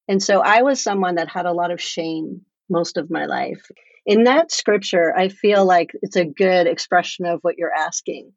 And 0.08 0.22
so 0.22 0.40
I 0.40 0.62
was 0.62 0.82
someone 0.82 1.16
that 1.16 1.28
had 1.28 1.46
a 1.46 1.52
lot 1.52 1.70
of 1.70 1.80
shame 1.80 2.42
most 2.68 2.96
of 2.96 3.10
my 3.10 3.26
life. 3.26 3.70
In 4.04 4.24
that 4.24 4.50
scripture, 4.50 5.14
I 5.16 5.28
feel 5.28 5.64
like 5.64 5.90
it's 6.02 6.16
a 6.16 6.24
good 6.24 6.66
expression 6.66 7.24
of 7.24 7.40
what 7.42 7.56
you're 7.56 7.72
asking. 7.72 8.32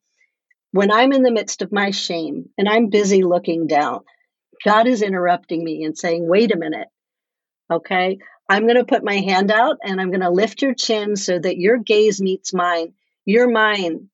When 0.71 0.91
I'm 0.91 1.11
in 1.11 1.23
the 1.23 1.31
midst 1.31 1.61
of 1.61 1.71
my 1.71 1.91
shame 1.91 2.49
and 2.57 2.69
I'm 2.69 2.89
busy 2.89 3.23
looking 3.23 3.65
down, 3.65 4.01
God 4.63 4.87
is 4.87 5.01
interrupting 5.01 5.63
me 5.63 5.83
and 5.83 5.97
saying, 5.97 6.27
wait 6.27 6.53
a 6.53 6.57
minute. 6.57 6.87
Okay. 7.71 8.19
I'm 8.47 8.63
going 8.63 8.75
to 8.75 8.85
put 8.85 9.03
my 9.03 9.15
hand 9.15 9.51
out 9.51 9.77
and 9.83 9.99
I'm 9.99 10.11
going 10.11 10.21
to 10.21 10.29
lift 10.29 10.61
your 10.61 10.75
chin 10.75 11.15
so 11.15 11.39
that 11.39 11.57
your 11.57 11.77
gaze 11.77 12.21
meets 12.21 12.53
mine. 12.53 12.93
You're 13.25 13.49
mine. 13.49 14.09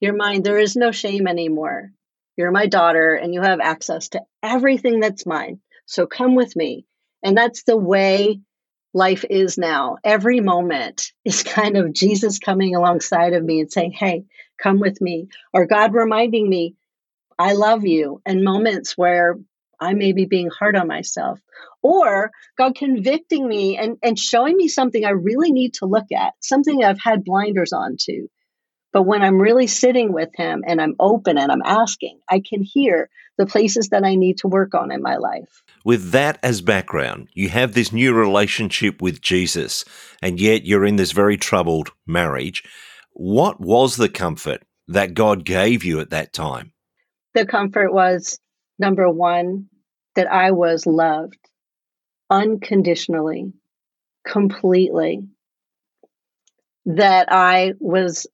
You're 0.00 0.16
mine. 0.16 0.42
There 0.42 0.58
is 0.58 0.76
no 0.76 0.92
shame 0.92 1.26
anymore. 1.26 1.90
You're 2.36 2.52
my 2.52 2.66
daughter 2.66 3.14
and 3.14 3.34
you 3.34 3.42
have 3.42 3.60
access 3.60 4.10
to 4.10 4.20
everything 4.42 5.00
that's 5.00 5.26
mine. 5.26 5.60
So 5.86 6.06
come 6.06 6.36
with 6.36 6.54
me. 6.54 6.86
And 7.22 7.36
that's 7.36 7.62
the 7.64 7.76
way 7.76 8.40
life 8.94 9.24
is 9.28 9.58
now. 9.58 9.96
Every 10.04 10.40
moment 10.40 11.12
is 11.24 11.42
kind 11.42 11.76
of 11.76 11.92
Jesus 11.92 12.38
coming 12.38 12.74
alongside 12.74 13.32
of 13.32 13.44
me 13.44 13.60
and 13.60 13.72
saying, 13.72 13.92
Hey, 13.92 14.24
come 14.58 14.80
with 14.80 15.00
me. 15.00 15.28
Or 15.52 15.66
God 15.66 15.94
reminding 15.94 16.48
me, 16.48 16.74
I 17.38 17.52
love 17.52 17.84
you. 17.84 18.20
And 18.26 18.44
moments 18.44 18.96
where 18.96 19.38
I 19.80 19.94
may 19.94 20.12
be 20.12 20.26
being 20.26 20.48
hard 20.48 20.76
on 20.76 20.86
myself. 20.86 21.40
Or 21.82 22.30
God 22.56 22.76
convicting 22.76 23.48
me 23.48 23.76
and, 23.76 23.98
and 24.02 24.16
showing 24.16 24.56
me 24.56 24.68
something 24.68 25.04
I 25.04 25.10
really 25.10 25.50
need 25.50 25.74
to 25.74 25.86
look 25.86 26.12
at, 26.16 26.34
something 26.40 26.84
I've 26.84 27.00
had 27.00 27.24
blinders 27.24 27.72
on 27.72 27.96
to. 28.02 28.28
But 28.92 29.02
when 29.02 29.22
I'm 29.22 29.40
really 29.40 29.66
sitting 29.66 30.12
with 30.12 30.28
Him 30.36 30.62
and 30.66 30.80
I'm 30.80 30.94
open 31.00 31.38
and 31.38 31.50
I'm 31.50 31.62
asking, 31.64 32.20
I 32.28 32.40
can 32.40 32.62
hear 32.62 33.08
the 33.42 33.50
places 33.50 33.88
that 33.88 34.04
I 34.04 34.14
need 34.14 34.38
to 34.38 34.46
work 34.46 34.72
on 34.72 34.92
in 34.92 35.02
my 35.02 35.16
life. 35.16 35.64
With 35.84 36.12
that 36.12 36.38
as 36.44 36.60
background, 36.60 37.26
you 37.34 37.48
have 37.48 37.74
this 37.74 37.92
new 37.92 38.14
relationship 38.14 39.02
with 39.02 39.20
Jesus, 39.20 39.84
and 40.22 40.38
yet 40.38 40.64
you're 40.64 40.84
in 40.84 40.94
this 40.94 41.10
very 41.10 41.36
troubled 41.36 41.90
marriage. 42.06 42.62
What 43.14 43.60
was 43.60 43.96
the 43.96 44.08
comfort 44.08 44.62
that 44.86 45.14
God 45.14 45.44
gave 45.44 45.82
you 45.82 45.98
at 45.98 46.10
that 46.10 46.32
time? 46.32 46.72
The 47.34 47.44
comfort 47.44 47.92
was 47.92 48.38
number 48.78 49.10
one, 49.10 49.66
that 50.14 50.30
I 50.30 50.52
was 50.52 50.86
loved 50.86 51.38
unconditionally, 52.30 53.52
completely, 54.24 55.26
that 56.86 57.26
I 57.32 57.72
was 57.80 58.28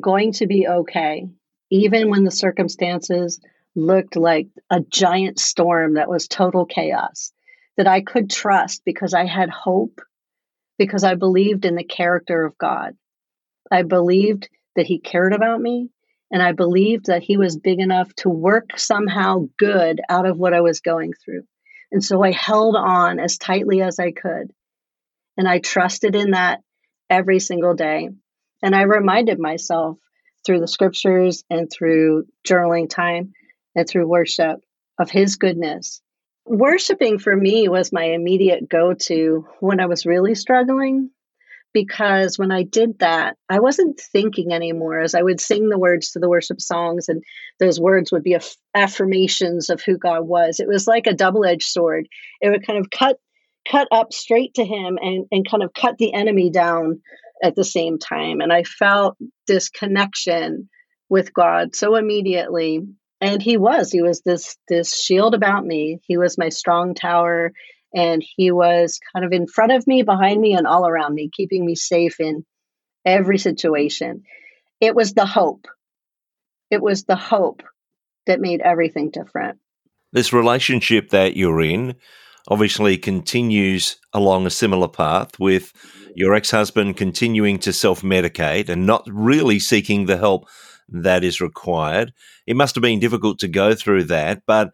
going 0.00 0.32
to 0.32 0.48
be 0.48 0.66
okay, 0.66 1.28
even 1.70 2.10
when 2.10 2.24
the 2.24 2.32
circumstances 2.32 3.40
looked 3.78 4.16
like 4.16 4.48
a 4.70 4.80
giant 4.80 5.38
storm 5.38 5.94
that 5.94 6.08
was 6.08 6.28
total 6.28 6.66
chaos, 6.66 7.32
that 7.76 7.86
I 7.86 8.02
could 8.02 8.30
trust 8.30 8.82
because 8.84 9.14
I 9.14 9.24
had 9.24 9.50
hope, 9.50 10.00
because 10.78 11.04
I 11.04 11.14
believed 11.14 11.64
in 11.64 11.76
the 11.76 11.84
character 11.84 12.44
of 12.44 12.58
God. 12.58 12.96
I 13.70 13.82
believed 13.82 14.48
that 14.76 14.86
He 14.86 14.98
cared 14.98 15.32
about 15.32 15.60
me, 15.60 15.90
and 16.30 16.42
I 16.42 16.52
believed 16.52 17.06
that 17.06 17.22
he 17.22 17.36
was 17.36 17.56
big 17.56 17.80
enough 17.80 18.14
to 18.16 18.28
work 18.28 18.78
somehow 18.78 19.48
good 19.58 20.00
out 20.08 20.26
of 20.26 20.36
what 20.36 20.52
I 20.52 20.60
was 20.60 20.80
going 20.80 21.12
through. 21.24 21.44
And 21.90 22.04
so 22.04 22.22
I 22.22 22.32
held 22.32 22.76
on 22.76 23.18
as 23.18 23.38
tightly 23.38 23.80
as 23.80 23.98
I 23.98 24.12
could. 24.12 24.52
And 25.38 25.48
I 25.48 25.58
trusted 25.58 26.14
in 26.14 26.32
that 26.32 26.60
every 27.08 27.40
single 27.40 27.74
day. 27.74 28.10
And 28.62 28.74
I 28.74 28.82
reminded 28.82 29.38
myself 29.38 29.98
through 30.44 30.60
the 30.60 30.68
scriptures 30.68 31.44
and 31.48 31.70
through 31.70 32.26
journaling 32.46 32.90
time 32.90 33.32
and 33.78 33.88
through 33.88 34.06
worship 34.06 34.60
of 34.98 35.10
his 35.10 35.36
goodness. 35.36 36.02
Worshiping 36.44 37.18
for 37.18 37.36
me 37.36 37.68
was 37.68 37.92
my 37.92 38.04
immediate 38.04 38.68
go 38.68 38.94
to 38.94 39.46
when 39.60 39.80
I 39.80 39.86
was 39.86 40.06
really 40.06 40.34
struggling 40.34 41.10
because 41.74 42.38
when 42.38 42.50
I 42.50 42.62
did 42.62 42.98
that, 43.00 43.36
I 43.48 43.60
wasn't 43.60 44.00
thinking 44.00 44.52
anymore 44.52 45.00
as 45.00 45.14
I 45.14 45.22
would 45.22 45.40
sing 45.40 45.68
the 45.68 45.78
words 45.78 46.12
to 46.12 46.18
the 46.18 46.28
worship 46.28 46.60
songs, 46.60 47.08
and 47.08 47.22
those 47.60 47.78
words 47.78 48.10
would 48.10 48.22
be 48.22 48.34
aff- 48.34 48.56
affirmations 48.74 49.68
of 49.68 49.82
who 49.82 49.98
God 49.98 50.22
was. 50.22 50.60
It 50.60 50.68
was 50.68 50.86
like 50.86 51.06
a 51.06 51.14
double 51.14 51.44
edged 51.44 51.68
sword. 51.68 52.08
It 52.40 52.48
would 52.48 52.66
kind 52.66 52.78
of 52.78 52.90
cut 52.90 53.18
cut 53.70 53.88
up 53.92 54.12
straight 54.12 54.54
to 54.54 54.64
him 54.64 54.98
and, 55.00 55.26
and 55.30 55.48
kind 55.48 55.62
of 55.62 55.74
cut 55.74 55.98
the 55.98 56.14
enemy 56.14 56.48
down 56.48 57.02
at 57.42 57.54
the 57.54 57.64
same 57.64 57.98
time. 57.98 58.40
And 58.40 58.50
I 58.50 58.62
felt 58.62 59.16
this 59.46 59.68
connection 59.68 60.70
with 61.08 61.34
God 61.34 61.74
so 61.74 61.96
immediately. 61.96 62.80
And 63.20 63.42
he 63.42 63.56
was, 63.56 63.90
he 63.90 64.02
was 64.02 64.22
this 64.22 64.56
this 64.68 64.96
shield 64.96 65.34
about 65.34 65.64
me. 65.64 66.00
He 66.06 66.16
was 66.16 66.38
my 66.38 66.50
strong 66.50 66.94
tower 66.94 67.52
And 67.92 68.22
he 68.36 68.50
was 68.50 69.00
kind 69.12 69.24
of 69.24 69.32
in 69.32 69.46
front 69.46 69.72
of 69.72 69.86
me, 69.86 70.02
behind 70.02 70.40
me, 70.40 70.54
and 70.54 70.66
all 70.66 70.86
around 70.86 71.14
me, 71.14 71.30
keeping 71.32 71.64
me 71.64 71.74
safe 71.74 72.20
in 72.20 72.44
every 73.04 73.38
situation. 73.38 74.22
It 74.80 74.94
was 74.94 75.14
the 75.14 75.26
hope. 75.26 75.66
It 76.70 76.82
was 76.82 77.04
the 77.04 77.16
hope 77.16 77.62
that 78.26 78.40
made 78.40 78.60
everything 78.60 79.10
different. 79.10 79.58
This 80.12 80.32
relationship 80.32 81.10
that 81.10 81.36
you're 81.36 81.62
in 81.62 81.96
obviously 82.46 82.96
continues 82.96 83.96
along 84.12 84.46
a 84.46 84.50
similar 84.50 84.88
path 84.88 85.38
with 85.38 85.72
your 86.14 86.34
ex 86.34 86.50
husband 86.50 86.96
continuing 86.96 87.58
to 87.60 87.72
self 87.72 88.02
medicate 88.02 88.68
and 88.68 88.86
not 88.86 89.06
really 89.10 89.58
seeking 89.58 90.06
the 90.06 90.16
help 90.18 90.48
that 90.88 91.24
is 91.24 91.40
required. 91.40 92.12
It 92.46 92.56
must 92.56 92.74
have 92.74 92.82
been 92.82 93.00
difficult 93.00 93.38
to 93.40 93.48
go 93.48 93.74
through 93.74 94.04
that, 94.04 94.42
but 94.46 94.70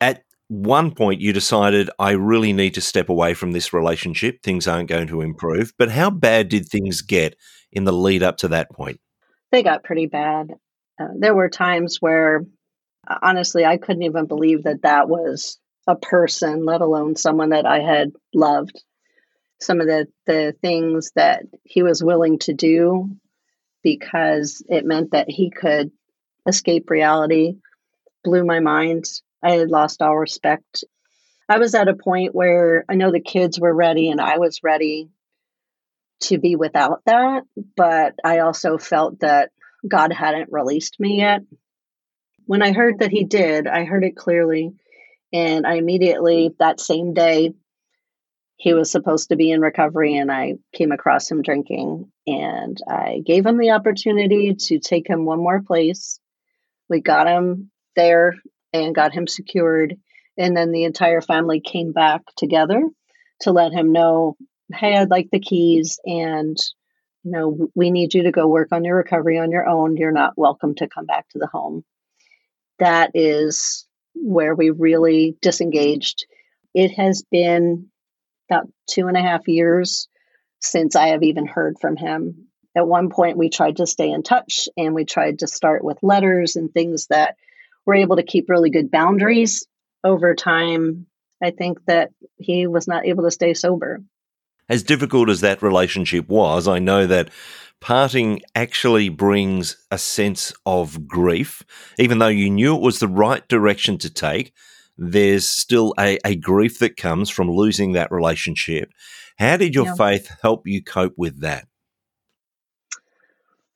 at 0.00 0.22
one 0.48 0.92
point 0.92 1.20
you 1.20 1.32
decided, 1.32 1.90
I 1.98 2.12
really 2.12 2.52
need 2.52 2.74
to 2.74 2.80
step 2.80 3.08
away 3.08 3.34
from 3.34 3.52
this 3.52 3.72
relationship. 3.72 4.42
Things 4.42 4.66
aren't 4.66 4.88
going 4.88 5.06
to 5.06 5.20
improve. 5.20 5.72
But 5.78 5.92
how 5.92 6.10
bad 6.10 6.48
did 6.48 6.68
things 6.68 7.02
get 7.02 7.36
in 7.70 7.84
the 7.84 7.92
lead 7.92 8.24
up 8.24 8.38
to 8.38 8.48
that 8.48 8.70
point? 8.70 9.00
They 9.52 9.62
got 9.62 9.84
pretty 9.84 10.06
bad. 10.06 10.50
Uh, 11.00 11.08
there 11.16 11.36
were 11.36 11.48
times 11.48 11.98
where, 12.00 12.44
honestly, 13.22 13.64
I 13.64 13.76
couldn't 13.76 14.02
even 14.02 14.26
believe 14.26 14.64
that 14.64 14.82
that 14.82 15.08
was 15.08 15.56
a 15.86 15.94
person, 15.94 16.64
let 16.64 16.80
alone 16.80 17.14
someone 17.14 17.50
that 17.50 17.64
I 17.64 17.78
had 17.78 18.10
loved. 18.34 18.82
Some 19.60 19.80
of 19.80 19.86
the, 19.86 20.08
the 20.26 20.54
things 20.60 21.12
that 21.14 21.44
he 21.62 21.84
was 21.84 22.02
willing 22.02 22.40
to 22.40 22.54
do 22.54 23.10
because 23.82 24.62
it 24.68 24.84
meant 24.84 25.12
that 25.12 25.30
he 25.30 25.50
could 25.50 25.90
escape 26.46 26.90
reality 26.90 27.56
blew 28.22 28.44
my 28.44 28.60
mind. 28.60 29.04
I 29.42 29.52
had 29.52 29.70
lost 29.70 30.02
all 30.02 30.16
respect. 30.16 30.84
I 31.48 31.58
was 31.58 31.74
at 31.74 31.88
a 31.88 31.94
point 31.94 32.34
where 32.34 32.84
I 32.88 32.94
know 32.94 33.10
the 33.10 33.20
kids 33.20 33.58
were 33.58 33.74
ready 33.74 34.10
and 34.10 34.20
I 34.20 34.38
was 34.38 34.62
ready 34.62 35.08
to 36.20 36.38
be 36.38 36.54
without 36.54 37.02
that, 37.06 37.44
but 37.76 38.14
I 38.22 38.40
also 38.40 38.78
felt 38.78 39.20
that 39.20 39.50
God 39.88 40.12
hadn't 40.12 40.52
released 40.52 41.00
me 41.00 41.18
yet. 41.18 41.40
When 42.44 42.62
I 42.62 42.72
heard 42.72 42.98
that 42.98 43.10
He 43.10 43.24
did, 43.24 43.66
I 43.66 43.84
heard 43.84 44.04
it 44.04 44.16
clearly. 44.16 44.74
And 45.32 45.66
I 45.66 45.74
immediately, 45.74 46.54
that 46.58 46.80
same 46.80 47.14
day, 47.14 47.54
he 48.60 48.74
was 48.74 48.90
supposed 48.90 49.30
to 49.30 49.36
be 49.36 49.50
in 49.50 49.62
recovery, 49.62 50.18
and 50.18 50.30
I 50.30 50.56
came 50.74 50.92
across 50.92 51.30
him 51.30 51.40
drinking. 51.40 52.12
And 52.26 52.76
I 52.86 53.22
gave 53.24 53.46
him 53.46 53.56
the 53.56 53.70
opportunity 53.70 54.54
to 54.54 54.78
take 54.78 55.08
him 55.08 55.24
one 55.24 55.38
more 55.38 55.62
place. 55.62 56.20
We 56.86 57.00
got 57.00 57.26
him 57.26 57.70
there 57.96 58.34
and 58.74 58.94
got 58.94 59.14
him 59.14 59.26
secured. 59.26 59.96
And 60.36 60.54
then 60.54 60.72
the 60.72 60.84
entire 60.84 61.22
family 61.22 61.60
came 61.60 61.92
back 61.92 62.20
together 62.36 62.82
to 63.40 63.52
let 63.52 63.72
him 63.72 63.92
know 63.92 64.36
hey, 64.74 64.94
I'd 64.94 65.10
like 65.10 65.30
the 65.32 65.40
keys, 65.40 65.98
and 66.04 66.56
you 67.24 67.30
know, 67.32 67.68
we 67.74 67.90
need 67.90 68.12
you 68.12 68.24
to 68.24 68.30
go 68.30 68.46
work 68.46 68.68
on 68.72 68.84
your 68.84 68.96
recovery 68.96 69.38
on 69.38 69.50
your 69.50 69.66
own. 69.66 69.96
You're 69.96 70.12
not 70.12 70.36
welcome 70.36 70.74
to 70.76 70.86
come 70.86 71.06
back 71.06 71.28
to 71.30 71.38
the 71.38 71.46
home. 71.46 71.82
That 72.78 73.12
is 73.14 73.86
where 74.14 74.54
we 74.54 74.68
really 74.68 75.36
disengaged. 75.40 76.26
It 76.74 76.90
has 76.90 77.24
been 77.30 77.90
about 78.50 78.68
two 78.88 79.06
and 79.06 79.16
a 79.16 79.22
half 79.22 79.48
years 79.48 80.08
since 80.60 80.96
I 80.96 81.08
have 81.08 81.22
even 81.22 81.46
heard 81.46 81.78
from 81.80 81.96
him. 81.96 82.48
At 82.76 82.86
one 82.86 83.10
point, 83.10 83.36
we 83.36 83.48
tried 83.48 83.78
to 83.78 83.86
stay 83.86 84.10
in 84.10 84.22
touch 84.22 84.68
and 84.76 84.94
we 84.94 85.04
tried 85.04 85.40
to 85.40 85.46
start 85.46 85.82
with 85.84 86.02
letters 86.02 86.56
and 86.56 86.72
things 86.72 87.06
that 87.08 87.36
were 87.86 87.94
able 87.94 88.16
to 88.16 88.22
keep 88.22 88.48
really 88.48 88.70
good 88.70 88.90
boundaries. 88.90 89.66
Over 90.04 90.34
time, 90.34 91.06
I 91.42 91.50
think 91.50 91.78
that 91.86 92.10
he 92.36 92.66
was 92.66 92.86
not 92.86 93.06
able 93.06 93.24
to 93.24 93.30
stay 93.30 93.54
sober. 93.54 94.02
As 94.68 94.82
difficult 94.82 95.28
as 95.28 95.40
that 95.40 95.62
relationship 95.62 96.28
was, 96.28 96.68
I 96.68 96.78
know 96.78 97.06
that 97.06 97.30
parting 97.80 98.42
actually 98.54 99.08
brings 99.08 99.76
a 99.90 99.98
sense 99.98 100.52
of 100.64 101.08
grief. 101.08 101.62
Even 101.98 102.18
though 102.18 102.28
you 102.28 102.50
knew 102.50 102.76
it 102.76 102.82
was 102.82 103.00
the 103.00 103.08
right 103.08 103.46
direction 103.48 103.98
to 103.98 104.10
take, 104.10 104.52
there's 105.00 105.48
still 105.48 105.94
a, 105.98 106.18
a 106.24 106.36
grief 106.36 106.78
that 106.78 106.96
comes 106.96 107.28
from 107.28 107.50
losing 107.50 107.92
that 107.92 108.12
relationship. 108.12 108.90
How 109.38 109.56
did 109.56 109.74
your 109.74 109.86
yeah. 109.86 109.94
faith 109.94 110.30
help 110.42 110.66
you 110.66 110.84
cope 110.84 111.14
with 111.16 111.40
that? 111.40 111.66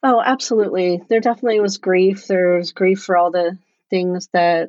Oh, 0.03 0.21
absolutely. 0.25 1.01
There 1.09 1.21
definitely 1.21 1.61
was 1.61 1.79
grief. 1.79 2.27
There 2.27 2.59
was 2.59 2.73
grief 2.73 3.03
for 3.03 3.17
all 3.17 3.31
the 3.31 3.59
things 3.89 4.29
that 4.33 4.69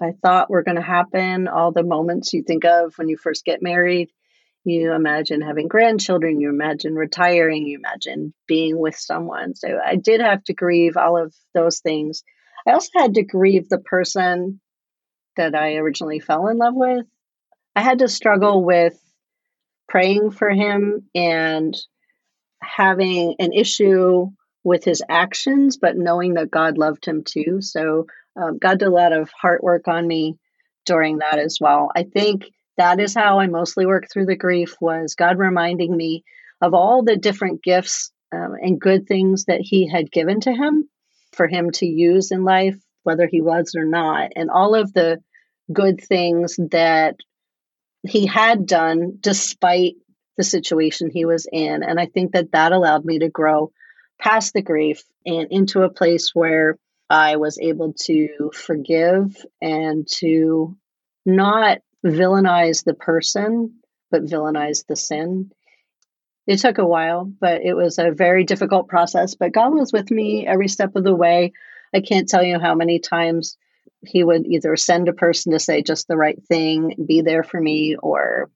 I 0.00 0.12
thought 0.22 0.50
were 0.50 0.62
going 0.62 0.76
to 0.76 0.82
happen, 0.82 1.48
all 1.48 1.72
the 1.72 1.82
moments 1.82 2.32
you 2.32 2.42
think 2.42 2.64
of 2.64 2.92
when 2.96 3.08
you 3.08 3.16
first 3.16 3.44
get 3.44 3.62
married 3.62 4.10
you 4.68 4.92
imagine 4.92 5.40
having 5.40 5.68
grandchildren, 5.68 6.40
you 6.40 6.50
imagine 6.50 6.94
retiring, 6.94 7.66
you 7.66 7.78
imagine 7.78 8.34
being 8.46 8.78
with 8.78 8.96
someone. 8.96 9.54
So 9.54 9.78
I 9.84 9.96
did 9.96 10.20
have 10.20 10.44
to 10.44 10.54
grieve 10.54 10.96
all 10.96 11.16
of 11.16 11.34
those 11.54 11.80
things. 11.80 12.22
I 12.66 12.72
also 12.72 12.90
had 12.96 13.14
to 13.14 13.24
grieve 13.24 13.68
the 13.68 13.78
person 13.78 14.60
that 15.38 15.54
I 15.54 15.76
originally 15.76 16.20
fell 16.20 16.48
in 16.48 16.58
love 16.58 16.74
with. 16.74 17.06
I 17.74 17.80
had 17.80 18.00
to 18.00 18.08
struggle 18.08 18.62
with 18.62 18.98
praying 19.88 20.32
for 20.32 20.50
him 20.50 21.08
and 21.14 21.76
having 22.62 23.36
an 23.38 23.52
issue 23.52 24.28
with 24.64 24.84
his 24.84 25.02
actions, 25.08 25.78
but 25.78 25.96
knowing 25.96 26.34
that 26.34 26.50
God 26.50 26.76
loved 26.76 27.06
him 27.06 27.24
too. 27.24 27.60
So 27.60 28.06
um, 28.36 28.58
God 28.58 28.80
did 28.80 28.88
a 28.88 28.90
lot 28.90 29.12
of 29.12 29.30
heart 29.30 29.62
work 29.62 29.88
on 29.88 30.06
me 30.06 30.36
during 30.84 31.18
that 31.18 31.38
as 31.38 31.58
well. 31.60 31.90
I 31.94 32.02
think 32.02 32.50
that 32.76 33.00
is 33.00 33.14
how 33.14 33.40
I 33.40 33.46
mostly 33.46 33.86
worked 33.86 34.12
through 34.12 34.26
the 34.26 34.36
grief 34.36 34.76
was 34.80 35.14
God 35.14 35.38
reminding 35.38 35.96
me 35.96 36.24
of 36.60 36.74
all 36.74 37.02
the 37.02 37.16
different 37.16 37.62
gifts 37.62 38.12
um, 38.32 38.56
and 38.60 38.80
good 38.80 39.06
things 39.06 39.44
that 39.46 39.60
he 39.60 39.88
had 39.88 40.12
given 40.12 40.40
to 40.40 40.52
him 40.52 40.88
for 41.32 41.46
him 41.46 41.70
to 41.72 41.86
use 41.86 42.30
in 42.30 42.44
life, 42.44 42.76
whether 43.02 43.26
he 43.26 43.40
was 43.40 43.74
or 43.76 43.84
not, 43.84 44.32
and 44.36 44.50
all 44.50 44.74
of 44.74 44.92
the 44.92 45.20
good 45.72 46.00
things 46.00 46.58
that 46.70 47.16
he 48.06 48.26
had 48.26 48.66
done 48.66 49.18
despite 49.20 49.96
the 50.36 50.44
situation 50.44 51.10
he 51.10 51.24
was 51.24 51.46
in. 51.50 51.82
And 51.82 51.98
I 51.98 52.06
think 52.06 52.32
that 52.32 52.52
that 52.52 52.72
allowed 52.72 53.04
me 53.04 53.18
to 53.20 53.28
grow 53.28 53.72
past 54.18 54.52
the 54.52 54.62
grief 54.62 55.02
and 55.26 55.48
into 55.50 55.82
a 55.82 55.90
place 55.90 56.30
where 56.34 56.78
I 57.10 57.36
was 57.36 57.58
able 57.58 57.94
to 58.04 58.50
forgive 58.52 59.36
and 59.60 60.06
to 60.18 60.76
not 61.24 61.78
villainize 62.04 62.84
the 62.84 62.94
person, 62.94 63.80
but 64.10 64.24
villainize 64.24 64.86
the 64.86 64.96
sin. 64.96 65.50
It 66.46 66.58
took 66.60 66.78
a 66.78 66.86
while, 66.86 67.24
but 67.24 67.62
it 67.62 67.74
was 67.74 67.98
a 67.98 68.10
very 68.10 68.44
difficult 68.44 68.88
process. 68.88 69.34
But 69.34 69.52
God 69.52 69.74
was 69.74 69.92
with 69.92 70.10
me 70.10 70.46
every 70.46 70.68
step 70.68 70.96
of 70.96 71.04
the 71.04 71.14
way. 71.14 71.52
I 71.94 72.00
can't 72.00 72.28
tell 72.28 72.42
you 72.42 72.58
how 72.58 72.74
many 72.74 73.00
times 73.00 73.56
He 74.06 74.22
would 74.22 74.46
either 74.46 74.76
send 74.76 75.08
a 75.08 75.12
person 75.12 75.52
to 75.52 75.58
say 75.58 75.82
just 75.82 76.06
the 76.06 76.16
right 76.16 76.40
thing, 76.48 77.04
be 77.06 77.20
there 77.22 77.42
for 77.42 77.60
me, 77.60 77.96
or 77.96 78.50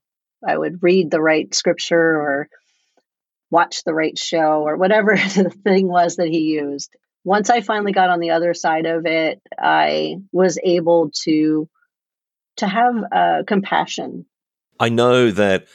I 0.47 0.57
would 0.57 0.83
read 0.83 1.11
the 1.11 1.21
right 1.21 1.53
scripture 1.55 1.97
or 1.97 2.49
watch 3.51 3.85
the 3.85 3.95
right 3.95 4.19
show 4.19 4.63
or 4.67 4.77
whatever 4.77 5.15
the 5.17 5.55
thing 5.65 5.89
was 5.89 6.17
that 6.17 6.29
He 6.29 6.41
used. 6.41 6.91
Once 7.25 7.51
I 7.51 7.61
finally 7.61 7.93
got 7.93 8.11
on 8.11 8.19
the 8.19 8.31
other 8.31 8.55
side 8.55 8.87
of 8.87 9.07
it, 9.07 9.41
I 9.57 10.17
was 10.33 10.59
able 10.63 11.11
to 11.25 11.69
to 12.57 12.67
have 12.67 12.95
uh, 13.11 13.43
compassion. 13.47 14.27
I 14.79 14.89
know 14.89 15.31
that 15.31 15.67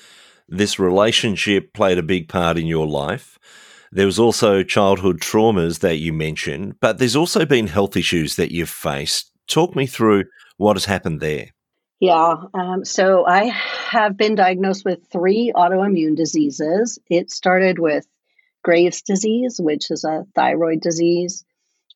this 0.48 0.80
relationship 0.80 1.74
played 1.74 1.98
a 1.98 2.04
big 2.04 2.30
part 2.30 2.58
in 2.58 2.68
your 2.68 2.88
life. 2.88 3.40
There 3.92 4.06
was 4.06 4.20
also 4.20 4.64
childhood 4.64 5.22
traumas 5.22 5.80
that 5.80 5.98
you 5.98 6.14
mentioned, 6.14 6.76
but 6.82 6.98
there's 6.98 7.16
also 7.16 7.46
been 7.46 7.68
health 7.68 7.96
issues 7.96 8.36
that 8.36 8.52
you've 8.52 8.70
faced. 8.70 9.32
Talk 9.48 9.76
me 9.76 9.88
through 9.88 10.26
what 10.58 10.76
has 10.76 10.86
happened 10.86 11.22
there. 11.22 11.48
Yeah, 12.00 12.36
um, 12.54 12.86
so 12.86 13.26
I 13.26 13.46
have 13.46 14.18
been 14.18 14.36
diagnosed 14.36 14.86
with 14.86 15.08
three 15.12 15.52
autoimmune 15.56 16.16
diseases. 16.16 17.00
It 17.10 17.32
started 17.32 17.80
with 17.80 18.06
Graves' 18.64 19.02
disease, 19.02 19.60
which 19.60 19.90
is 19.90 20.04
a 20.04 20.26
thyroid 20.36 20.82
disease, 20.82 21.44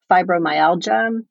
fibromyalgia, 0.09 1.23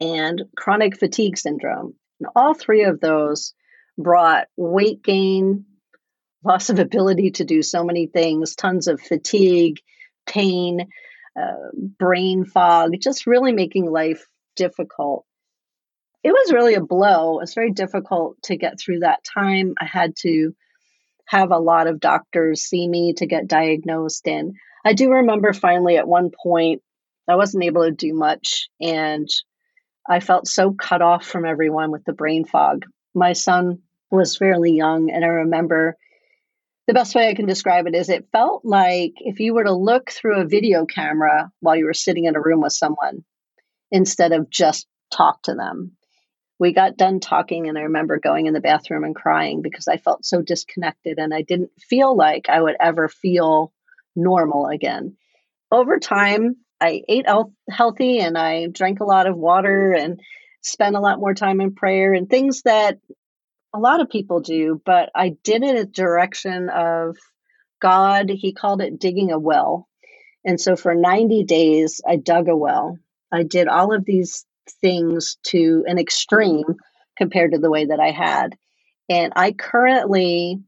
and 0.00 0.42
chronic 0.56 0.98
fatigue 0.98 1.36
syndrome. 1.36 1.94
And 2.20 2.28
all 2.34 2.54
three 2.54 2.84
of 2.84 3.00
those 3.00 3.52
brought 3.98 4.48
weight 4.56 5.02
gain, 5.02 5.66
loss 6.42 6.70
of 6.70 6.78
ability 6.78 7.32
to 7.32 7.44
do 7.44 7.62
so 7.62 7.84
many 7.84 8.06
things, 8.06 8.54
tons 8.54 8.88
of 8.88 9.00
fatigue, 9.00 9.80
pain, 10.26 10.88
uh, 11.38 11.70
brain 11.74 12.44
fog, 12.44 12.92
just 13.00 13.26
really 13.26 13.52
making 13.52 13.90
life 13.90 14.26
difficult. 14.56 15.26
It 16.24 16.32
was 16.32 16.52
really 16.52 16.74
a 16.74 16.80
blow. 16.80 17.38
It 17.38 17.42
was 17.42 17.54
very 17.54 17.70
difficult 17.70 18.42
to 18.44 18.56
get 18.56 18.80
through 18.80 19.00
that 19.00 19.22
time. 19.24 19.74
I 19.78 19.84
had 19.84 20.16
to 20.20 20.54
have 21.26 21.50
a 21.50 21.58
lot 21.58 21.86
of 21.86 22.00
doctors 22.00 22.62
see 22.62 22.88
me 22.88 23.12
to 23.14 23.26
get 23.26 23.46
diagnosed. 23.46 24.26
And 24.26 24.54
I 24.86 24.94
do 24.94 25.10
remember 25.10 25.52
finally 25.52 25.98
at 25.98 26.08
one 26.08 26.30
point, 26.30 26.82
I 27.28 27.36
wasn't 27.36 27.64
able 27.64 27.84
to 27.84 27.90
do 27.90 28.14
much. 28.14 28.70
And 28.80 29.28
I 30.08 30.20
felt 30.20 30.48
so 30.48 30.72
cut 30.72 31.02
off 31.02 31.26
from 31.26 31.44
everyone 31.44 31.90
with 31.90 32.04
the 32.04 32.14
brain 32.14 32.46
fog. 32.46 32.86
My 33.14 33.34
son 33.34 33.80
was 34.10 34.38
fairly 34.38 34.72
young. 34.72 35.10
And 35.10 35.26
I 35.26 35.28
remember 35.28 35.96
the 36.86 36.94
best 36.94 37.14
way 37.14 37.28
I 37.28 37.34
can 37.34 37.46
describe 37.46 37.86
it 37.86 37.94
is 37.94 38.08
it 38.08 38.28
felt 38.32 38.64
like 38.64 39.12
if 39.16 39.40
you 39.40 39.52
were 39.52 39.64
to 39.64 39.72
look 39.72 40.10
through 40.10 40.40
a 40.40 40.46
video 40.46 40.86
camera 40.86 41.50
while 41.60 41.76
you 41.76 41.84
were 41.84 41.94
sitting 41.94 42.24
in 42.24 42.36
a 42.36 42.40
room 42.40 42.62
with 42.62 42.72
someone 42.72 43.24
instead 43.90 44.32
of 44.32 44.48
just 44.48 44.86
talk 45.10 45.42
to 45.42 45.54
them. 45.54 45.92
We 46.58 46.72
got 46.72 46.96
done 46.96 47.20
talking, 47.20 47.68
and 47.68 47.76
I 47.76 47.82
remember 47.82 48.18
going 48.18 48.46
in 48.46 48.54
the 48.54 48.60
bathroom 48.60 49.04
and 49.04 49.14
crying 49.14 49.60
because 49.60 49.88
I 49.88 49.96
felt 49.96 50.24
so 50.24 50.40
disconnected 50.40 51.18
and 51.18 51.34
I 51.34 51.42
didn't 51.42 51.70
feel 51.80 52.16
like 52.16 52.48
I 52.48 52.60
would 52.60 52.76
ever 52.78 53.08
feel 53.08 53.72
normal 54.14 54.66
again. 54.66 55.16
Over 55.72 55.98
time, 55.98 56.56
I 56.80 57.02
ate 57.08 57.26
healthy 57.68 58.20
and 58.20 58.38
I 58.38 58.68
drank 58.68 59.00
a 59.00 59.04
lot 59.04 59.26
of 59.26 59.36
water 59.36 59.92
and 59.92 60.20
spent 60.60 60.96
a 60.96 61.00
lot 61.00 61.18
more 61.18 61.34
time 61.34 61.60
in 61.60 61.74
prayer 61.74 62.14
and 62.14 62.28
things 62.28 62.62
that 62.62 62.98
a 63.74 63.78
lot 63.78 64.00
of 64.00 64.08
people 64.08 64.40
do, 64.40 64.80
but 64.84 65.10
I 65.14 65.30
did 65.42 65.64
it 65.64 65.76
in 65.76 65.90
direction 65.90 66.68
of 66.70 67.16
God. 67.80 68.30
He 68.30 68.52
called 68.52 68.80
it 68.80 69.00
digging 69.00 69.32
a 69.32 69.38
well. 69.38 69.88
And 70.44 70.60
so 70.60 70.76
for 70.76 70.94
90 70.94 71.44
days, 71.44 72.00
I 72.06 72.16
dug 72.16 72.48
a 72.48 72.56
well. 72.56 72.98
I 73.32 73.42
did 73.42 73.66
all 73.66 73.92
of 73.92 74.04
these 74.04 74.46
things 74.80 75.36
to 75.44 75.84
an 75.86 75.98
extreme 75.98 76.64
compared 77.16 77.52
to 77.52 77.58
the 77.58 77.70
way 77.70 77.86
that 77.86 78.00
I 78.00 78.10
had. 78.10 78.56
And 79.08 79.32
I 79.36 79.52
currently 79.52 80.60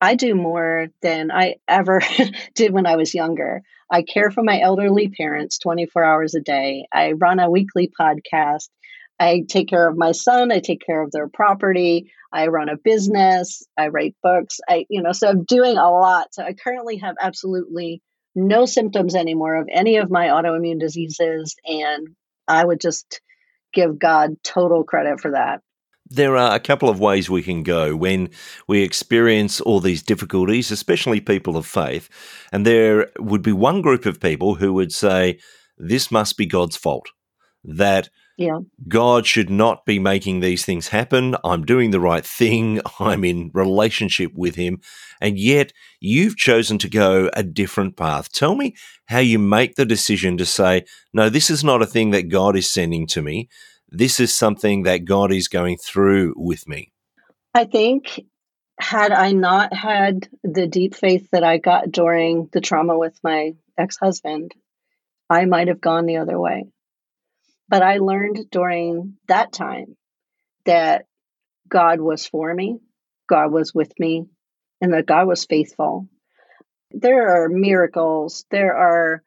I 0.00 0.14
do 0.14 0.34
more 0.34 0.88
than 1.00 1.30
I 1.30 1.56
ever 1.66 2.02
did 2.54 2.72
when 2.72 2.86
I 2.86 2.96
was 2.96 3.14
younger. 3.14 3.62
I 3.90 4.02
care 4.02 4.30
for 4.30 4.42
my 4.42 4.60
elderly 4.60 5.08
parents 5.08 5.58
24 5.58 6.04
hours 6.04 6.34
a 6.34 6.40
day. 6.40 6.86
I 6.92 7.12
run 7.12 7.40
a 7.40 7.50
weekly 7.50 7.90
podcast. 7.98 8.68
I 9.18 9.44
take 9.48 9.68
care 9.68 9.88
of 9.88 9.96
my 9.96 10.12
son. 10.12 10.52
I 10.52 10.58
take 10.58 10.84
care 10.84 11.02
of 11.02 11.12
their 11.12 11.28
property. 11.28 12.10
I 12.32 12.48
run 12.48 12.68
a 12.68 12.76
business. 12.76 13.62
I 13.78 13.88
write 13.88 14.14
books. 14.22 14.60
I, 14.68 14.84
you 14.90 15.02
know, 15.02 15.12
so 15.12 15.28
I'm 15.28 15.44
doing 15.44 15.78
a 15.78 15.90
lot. 15.90 16.34
So 16.34 16.42
I 16.42 16.52
currently 16.52 16.98
have 16.98 17.16
absolutely 17.20 18.02
no 18.34 18.66
symptoms 18.66 19.14
anymore 19.14 19.54
of 19.54 19.68
any 19.72 19.96
of 19.96 20.10
my 20.10 20.26
autoimmune 20.26 20.80
diseases. 20.80 21.56
And 21.64 22.08
I 22.48 22.64
would 22.64 22.80
just 22.80 23.20
give 23.72 23.98
God 23.98 24.36
total 24.42 24.84
credit 24.84 25.20
for 25.20 25.32
that. 25.32 25.60
There 26.08 26.36
are 26.36 26.54
a 26.54 26.60
couple 26.60 26.88
of 26.88 27.00
ways 27.00 27.28
we 27.28 27.42
can 27.42 27.64
go 27.64 27.96
when 27.96 28.30
we 28.68 28.82
experience 28.82 29.60
all 29.60 29.80
these 29.80 30.02
difficulties, 30.02 30.70
especially 30.70 31.20
people 31.20 31.56
of 31.56 31.66
faith. 31.66 32.08
And 32.52 32.64
there 32.64 33.08
would 33.18 33.42
be 33.42 33.52
one 33.52 33.82
group 33.82 34.06
of 34.06 34.20
people 34.20 34.54
who 34.54 34.72
would 34.74 34.92
say, 34.92 35.40
This 35.76 36.12
must 36.12 36.36
be 36.36 36.46
God's 36.46 36.76
fault. 36.76 37.08
That 37.64 38.08
yeah. 38.36 38.58
God 38.88 39.26
should 39.26 39.48
not 39.48 39.86
be 39.86 39.98
making 39.98 40.40
these 40.40 40.64
things 40.64 40.88
happen. 40.88 41.36
I'm 41.42 41.64
doing 41.64 41.90
the 41.90 42.00
right 42.00 42.24
thing. 42.24 42.80
I'm 43.00 43.24
in 43.24 43.50
relationship 43.54 44.32
with 44.34 44.54
Him. 44.56 44.80
And 45.20 45.38
yet 45.38 45.72
you've 46.00 46.36
chosen 46.36 46.78
to 46.78 46.88
go 46.88 47.30
a 47.32 47.42
different 47.42 47.96
path. 47.96 48.30
Tell 48.30 48.54
me 48.54 48.74
how 49.06 49.20
you 49.20 49.38
make 49.38 49.76
the 49.76 49.86
decision 49.86 50.36
to 50.36 50.46
say, 50.46 50.84
No, 51.14 51.30
this 51.30 51.48
is 51.48 51.64
not 51.64 51.82
a 51.82 51.86
thing 51.86 52.10
that 52.10 52.28
God 52.28 52.56
is 52.56 52.70
sending 52.70 53.06
to 53.08 53.22
me 53.22 53.48
this 53.90 54.20
is 54.20 54.34
something 54.34 54.82
that 54.84 55.04
God 55.04 55.32
is 55.32 55.48
going 55.48 55.78
through 55.78 56.34
with 56.36 56.68
me? 56.68 56.92
I 57.54 57.64
think 57.64 58.20
had 58.78 59.12
I 59.12 59.32
not 59.32 59.72
had 59.72 60.28
the 60.42 60.66
deep 60.66 60.94
faith 60.94 61.28
that 61.32 61.44
I 61.44 61.58
got 61.58 61.90
during 61.90 62.48
the 62.52 62.60
trauma 62.60 62.98
with 62.98 63.18
my 63.22 63.54
ex 63.78 63.96
husband, 63.96 64.52
I 65.30 65.44
might 65.46 65.68
have 65.68 65.80
gone 65.80 66.06
the 66.06 66.18
other 66.18 66.38
way. 66.38 66.66
But 67.68 67.82
I 67.82 67.98
learned 67.98 68.50
during 68.50 69.16
that 69.28 69.52
time 69.52 69.96
that 70.64 71.06
God 71.68 72.00
was 72.00 72.26
for 72.26 72.52
me, 72.54 72.78
God 73.28 73.52
was 73.52 73.74
with 73.74 73.92
me, 73.98 74.26
and 74.80 74.92
that 74.92 75.06
God 75.06 75.26
was 75.26 75.44
faithful. 75.44 76.08
There 76.92 77.44
are 77.44 77.48
miracles, 77.48 78.44
there 78.50 78.76
are 78.76 79.22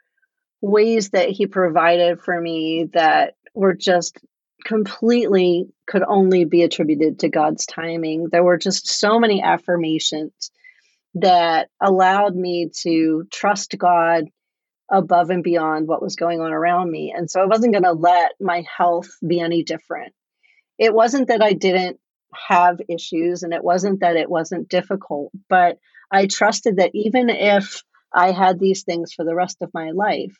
ways 0.62 1.10
that 1.10 1.30
He 1.30 1.48
provided 1.48 2.22
for 2.22 2.40
me 2.40 2.90
that 2.94 3.36
were 3.54 3.74
just 3.76 4.18
completely 4.66 5.68
could 5.88 6.04
only 6.08 6.46
be 6.46 6.64
attributed 6.64 7.20
to 7.20 7.30
God's 7.30 7.66
timing. 7.66 8.28
There 8.32 8.44
were 8.44 8.58
just 8.58 8.88
so 8.88 9.20
many 9.20 9.42
affirmations 9.42 10.52
that 11.16 11.70
allowed 11.82 12.36
me 12.36 12.70
to 12.82 13.26
trust 13.32 13.78
God 13.78 14.26
above 14.92 15.30
and 15.30 15.44
beyond 15.44 15.88
what 15.88 16.02
was 16.02 16.16
going 16.16 16.42
on 16.42 16.52
around 16.52 16.90
me. 16.90 17.14
And 17.16 17.30
so 17.30 17.42
I 17.42 17.46
wasn't 17.46 17.74
going 17.74 17.84
to 17.84 17.92
let 17.92 18.32
my 18.40 18.64
health 18.78 19.10
be 19.26 19.40
any 19.40 19.64
different. 19.64 20.14
It 20.78 20.94
wasn't 20.94 21.28
that 21.28 21.42
I 21.42 21.54
didn't 21.54 22.00
have 22.34 22.80
issues 22.88 23.44
and 23.44 23.54
it 23.54 23.64
wasn't 23.64 24.02
that 24.02 24.16
it 24.16 24.30
wasn't 24.30 24.70
difficult, 24.70 25.32
but 25.50 25.78
I 26.12 26.28
trusted 26.28 26.78
that 26.78 26.92
even 26.94 27.30
if 27.30 27.84
I 28.14 28.32
had 28.32 28.60
these 28.60 28.84
things 28.84 29.14
for 29.14 29.24
the 29.24 29.36
rest 29.36 29.58
of 29.62 29.74
my 29.74 29.92
life, 29.92 30.36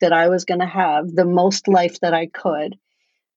that 0.00 0.12
I 0.12 0.28
was 0.28 0.44
going 0.44 0.60
to 0.60 0.66
have 0.66 1.10
the 1.10 1.24
most 1.24 1.68
life 1.68 2.00
that 2.00 2.12
I 2.12 2.26
could 2.26 2.76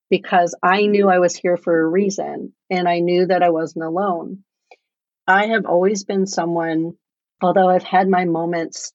because 0.09 0.55
I 0.61 0.87
knew 0.87 1.09
I 1.09 1.19
was 1.19 1.35
here 1.35 1.57
for 1.57 1.79
a 1.79 1.87
reason 1.87 2.53
and 2.69 2.87
I 2.87 2.99
knew 2.99 3.27
that 3.27 3.43
I 3.43 3.49
wasn't 3.49 3.85
alone. 3.85 4.43
I 5.27 5.47
have 5.47 5.65
always 5.65 6.03
been 6.03 6.25
someone, 6.25 6.93
although 7.41 7.69
I've 7.69 7.83
had 7.83 8.09
my 8.09 8.25
moments 8.25 8.93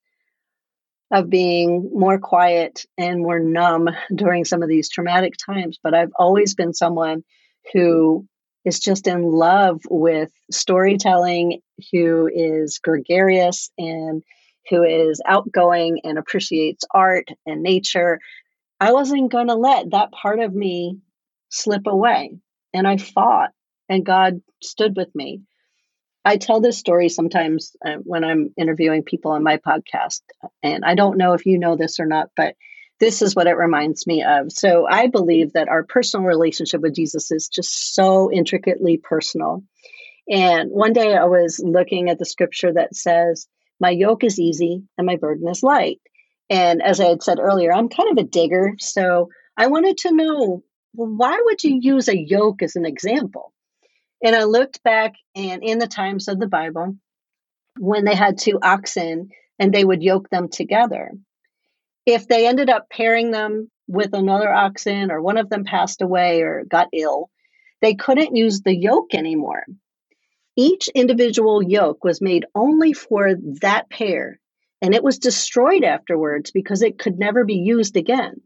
of 1.13 1.29
being 1.29 1.91
more 1.93 2.19
quiet 2.19 2.85
and 2.97 3.21
more 3.21 3.39
numb 3.39 3.87
during 4.13 4.43
some 4.43 4.61
of 4.61 4.67
these 4.67 4.89
traumatic 4.89 5.35
times, 5.37 5.79
but 5.81 5.93
I've 5.93 6.11
always 6.17 6.55
been 6.55 6.73
someone 6.73 7.23
who 7.71 8.27
is 8.65 8.81
just 8.81 9.07
in 9.07 9.23
love 9.23 9.81
with 9.89 10.31
storytelling, 10.51 11.61
who 11.91 12.29
is 12.33 12.79
gregarious 12.79 13.71
and 13.77 14.23
who 14.69 14.83
is 14.83 15.21
outgoing 15.25 16.01
and 16.03 16.17
appreciates 16.17 16.83
art 16.93 17.29
and 17.45 17.63
nature 17.63 18.19
I 18.83 18.91
wasn't 18.91 19.31
going 19.31 19.47
to 19.47 19.55
let 19.55 19.91
that 19.91 20.11
part 20.11 20.39
of 20.39 20.53
me 20.53 20.97
slip 21.47 21.87
away. 21.87 22.37
And 22.73 22.85
I 22.85 22.97
fought, 22.97 23.51
and 23.87 24.05
God 24.05 24.41
stood 24.61 24.97
with 24.97 25.07
me. 25.15 25.39
I 26.25 26.37
tell 26.37 26.61
this 26.61 26.77
story 26.77 27.09
sometimes 27.09 27.75
uh, 27.85 27.95
when 28.03 28.23
I'm 28.23 28.53
interviewing 28.57 29.03
people 29.03 29.31
on 29.31 29.43
my 29.43 29.57
podcast. 29.57 30.21
And 30.61 30.85
I 30.85 30.95
don't 30.95 31.17
know 31.17 31.33
if 31.33 31.45
you 31.45 31.59
know 31.59 31.75
this 31.75 31.99
or 31.99 32.05
not, 32.05 32.29
but 32.35 32.55
this 32.99 33.21
is 33.21 33.35
what 33.35 33.47
it 33.47 33.57
reminds 33.57 34.07
me 34.07 34.23
of. 34.23 34.51
So 34.51 34.87
I 34.89 35.07
believe 35.07 35.53
that 35.53 35.67
our 35.67 35.83
personal 35.83 36.25
relationship 36.25 36.81
with 36.81 36.95
Jesus 36.95 37.31
is 37.31 37.49
just 37.49 37.93
so 37.93 38.31
intricately 38.31 38.97
personal. 38.97 39.63
And 40.29 40.71
one 40.71 40.93
day 40.93 41.13
I 41.13 41.25
was 41.25 41.59
looking 41.61 42.09
at 42.09 42.17
the 42.17 42.25
scripture 42.25 42.71
that 42.73 42.95
says, 42.95 43.47
My 43.81 43.89
yoke 43.89 44.23
is 44.23 44.39
easy 44.39 44.83
and 44.97 45.05
my 45.05 45.17
burden 45.17 45.49
is 45.49 45.63
light. 45.63 45.99
And 46.49 46.81
as 46.81 47.01
I 47.01 47.05
had 47.05 47.23
said 47.23 47.39
earlier, 47.39 47.73
I'm 47.73 47.89
kind 47.89 48.17
of 48.17 48.23
a 48.23 48.27
digger. 48.27 48.75
So 48.79 49.29
I 49.57 49.67
wanted 49.67 49.97
to 49.99 50.15
know 50.15 50.63
well, 50.95 51.09
why 51.09 51.39
would 51.43 51.63
you 51.63 51.79
use 51.81 52.07
a 52.07 52.17
yoke 52.17 52.61
as 52.61 52.75
an 52.75 52.85
example? 52.85 53.51
And 54.23 54.35
I 54.35 54.45
looked 54.45 54.81
back 54.83 55.15
and 55.35 55.61
in 55.63 55.79
the 55.79 55.87
times 55.87 56.29
of 56.29 56.39
the 56.39 56.47
Bible, 56.47 56.95
when 57.77 58.05
they 58.05 58.15
had 58.15 58.37
two 58.37 58.57
oxen 58.61 59.29
and 59.59 59.73
they 59.73 59.83
would 59.83 60.01
yoke 60.01 60.29
them 60.29 60.47
together, 60.47 61.11
if 62.05 62.27
they 62.27 62.47
ended 62.47 62.69
up 62.69 62.89
pairing 62.89 63.31
them 63.31 63.69
with 63.87 64.13
another 64.13 64.51
oxen 64.51 65.11
or 65.11 65.21
one 65.21 65.37
of 65.37 65.49
them 65.49 65.65
passed 65.65 66.01
away 66.01 66.41
or 66.41 66.63
got 66.63 66.87
ill, 66.93 67.29
they 67.81 67.95
couldn't 67.95 68.35
use 68.35 68.61
the 68.61 68.75
yoke 68.75 69.13
anymore. 69.13 69.65
Each 70.55 70.87
individual 70.87 71.61
yoke 71.61 72.03
was 72.03 72.21
made 72.21 72.45
only 72.55 72.93
for 72.93 73.35
that 73.61 73.89
pair 73.89 74.39
and 74.81 74.93
it 74.93 75.03
was 75.03 75.17
destroyed 75.19 75.83
afterwards 75.83 76.51
because 76.51 76.81
it 76.81 76.97
could 76.97 77.19
never 77.19 77.43
be 77.43 77.55
used 77.55 77.97
again. 77.97 78.41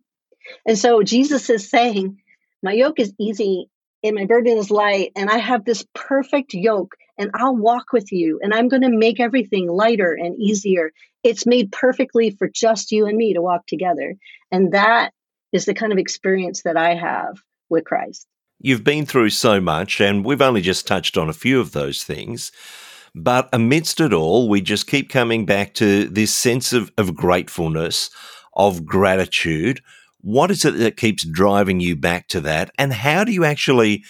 And 0.66 0.78
so 0.78 1.04
Jesus 1.04 1.50
is 1.50 1.70
saying, 1.70 2.18
My 2.64 2.74
yoke 2.74 3.00
is 3.00 3.14
easy 3.20 3.70
and 4.04 4.16
my 4.16 4.26
burden 4.26 4.58
is 4.58 4.72
light, 4.72 5.12
and 5.16 5.30
I 5.30 5.38
have 5.38 5.66
this 5.66 5.86
perfect 5.94 6.54
yoke, 6.54 6.96
and 7.18 7.32
I'll 7.34 7.56
walk 7.56 7.94
with 7.94 8.12
you, 8.12 8.40
and 8.42 8.54
I'm 8.54 8.68
going 8.68 8.84
to 8.84 8.90
make 8.90 9.20
everything 9.20 9.68
lighter 9.68 10.14
and 10.14 10.40
easier. 10.40 10.92
It's 11.24 11.46
made 11.46 11.72
perfectly 11.72 12.30
for 12.32 12.48
just 12.48 12.92
you 12.92 13.06
and 13.06 13.18
me 13.18 13.34
to 13.34 13.42
walk 13.42 13.66
together. 13.66 14.16
And 14.52 14.72
that 14.74 15.14
is 15.52 15.66
the 15.66 15.74
kind 15.74 15.92
of 15.92 15.98
experience 15.98 16.64
that 16.64 16.78
I 16.78 16.96
have 16.96 17.42
with 17.70 17.86
Christ. 17.86 18.28
You've 18.60 18.84
been 18.84 19.06
through 19.06 19.32
so 19.32 19.60
much, 19.60 20.00
and 20.00 20.26
we've 20.26 20.42
only 20.42 20.62
just 20.62 20.88
touched 20.88 21.18
on 21.18 21.30
a 21.30 21.34
few 21.34 21.60
of 21.60 21.72
those 21.72 22.04
things. 22.04 22.52
But 23.14 23.50
amidst 23.52 24.00
it 24.00 24.14
all, 24.14 24.48
we 24.48 24.62
just 24.62 24.88
keep 24.88 25.10
coming 25.10 25.46
back 25.46 25.74
to 25.76 26.08
this 26.08 26.34
sense 26.34 26.74
of, 26.74 26.92
of 26.98 27.16
gratefulness, 27.16 28.10
of 28.56 28.86
gratitude. 28.86 29.82
What 30.22 30.52
is 30.52 30.66
it 30.66 30.78
that 30.78 30.98
keeps 30.98 31.24
driving 31.26 31.80
you 31.80 31.96
back 31.96 32.28
to 32.30 32.42
that? 32.42 32.72
And 32.78 32.92
how 32.92 33.24
do 33.24 33.32
you 33.32 33.46
actually 33.46 34.04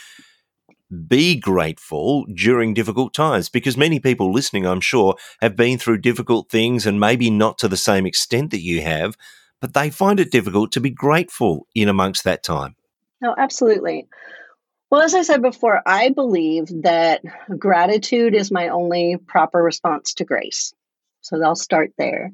be 1.07 1.35
grateful 1.37 2.25
during 2.33 2.73
difficult 2.73 3.13
times? 3.13 3.49
Because 3.49 3.77
many 3.77 3.99
people 3.99 4.31
listening, 4.31 4.65
I'm 4.65 4.81
sure, 4.81 5.15
have 5.41 5.55
been 5.55 5.77
through 5.77 5.99
difficult 5.99 6.49
things 6.49 6.85
and 6.85 6.99
maybe 6.99 7.29
not 7.29 7.57
to 7.59 7.67
the 7.67 7.77
same 7.77 8.05
extent 8.05 8.51
that 8.51 8.61
you 8.61 8.81
have, 8.81 9.15
but 9.59 9.73
they 9.73 9.89
find 9.89 10.19
it 10.19 10.31
difficult 10.31 10.71
to 10.73 10.81
be 10.81 10.89
grateful 10.89 11.67
in 11.75 11.89
amongst 11.89 12.23
that 12.23 12.43
time. 12.43 12.75
No, 13.21 13.35
absolutely. 13.37 14.07
Well, 14.89 15.01
as 15.01 15.13
I 15.13 15.23
said 15.23 15.41
before, 15.41 15.81
I 15.85 16.09
believe 16.09 16.67
that 16.83 17.21
gratitude 17.57 18.33
is 18.35 18.51
my 18.51 18.69
only 18.69 19.17
proper 19.17 19.61
response 19.61 20.13
to 20.15 20.25
grace. 20.25 20.73
So 21.21 21.43
I'll 21.43 21.55
start 21.55 21.91
there. 21.97 22.31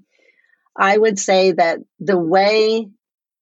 I 0.78 0.96
would 0.96 1.18
say 1.18 1.54
that 1.54 1.80
the 2.00 2.18
way 2.18 2.90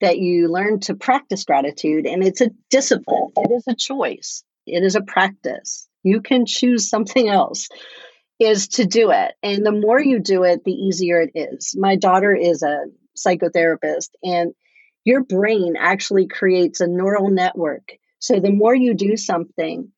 that 0.01 0.17
you 0.17 0.47
learn 0.47 0.79
to 0.81 0.95
practice 0.95 1.45
gratitude, 1.45 2.05
and 2.05 2.23
it's 2.23 2.41
a 2.41 2.51
discipline, 2.69 3.29
it 3.37 3.51
is 3.51 3.63
a 3.67 3.75
choice, 3.75 4.43
it 4.65 4.83
is 4.83 4.95
a 4.95 5.01
practice. 5.01 5.87
You 6.03 6.21
can 6.21 6.45
choose 6.45 6.89
something 6.89 7.29
else, 7.29 7.69
is 8.39 8.67
to 8.69 8.85
do 8.85 9.11
it. 9.11 9.33
And 9.43 9.65
the 9.65 9.71
more 9.71 10.01
you 10.01 10.19
do 10.19 10.43
it, 10.43 10.63
the 10.63 10.73
easier 10.73 11.21
it 11.21 11.31
is. 11.35 11.75
My 11.77 11.95
daughter 11.95 12.35
is 12.35 12.63
a 12.63 12.85
psychotherapist, 13.15 14.09
and 14.23 14.53
your 15.03 15.23
brain 15.23 15.75
actually 15.79 16.27
creates 16.27 16.81
a 16.81 16.87
neural 16.87 17.29
network. 17.29 17.91
So 18.19 18.39
the 18.39 18.51
more 18.51 18.75
you 18.75 18.93
do 18.93 19.17
something, 19.17 19.91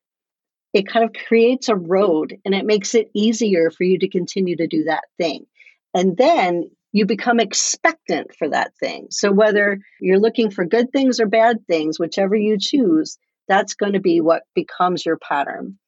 it 0.73 0.87
kind 0.87 1.05
of 1.05 1.13
creates 1.27 1.69
a 1.69 1.75
road 1.75 2.37
and 2.45 2.55
it 2.55 2.65
makes 2.65 2.95
it 2.95 3.11
easier 3.13 3.69
for 3.69 3.83
you 3.83 3.99
to 3.99 4.09
continue 4.09 4.55
to 4.57 4.67
do 4.67 4.85
that 4.85 5.03
thing. 5.17 5.45
And 5.93 6.17
then 6.17 6.71
you 6.93 7.07
become 7.07 7.39
expectant 7.39 8.35
for 8.37 8.47
that 8.49 8.77
thing. 8.79 9.07
So 9.09 9.31
whether 9.31 9.79
you're 9.99 10.19
looking 10.19 10.51
for 10.51 10.63
good 10.63 10.91
things 10.91 11.19
or 11.19 11.25
bad 11.25 11.65
things, 11.67 11.99
whichever 11.99 12.35
you 12.35 12.57
choose, 12.59 13.17
that's 13.47 13.73
going 13.73 13.93
to 13.93 13.99
be 13.99 14.21
what 14.21 14.43
becomes 14.55 15.05
your 15.05 15.17
pattern. 15.17 15.79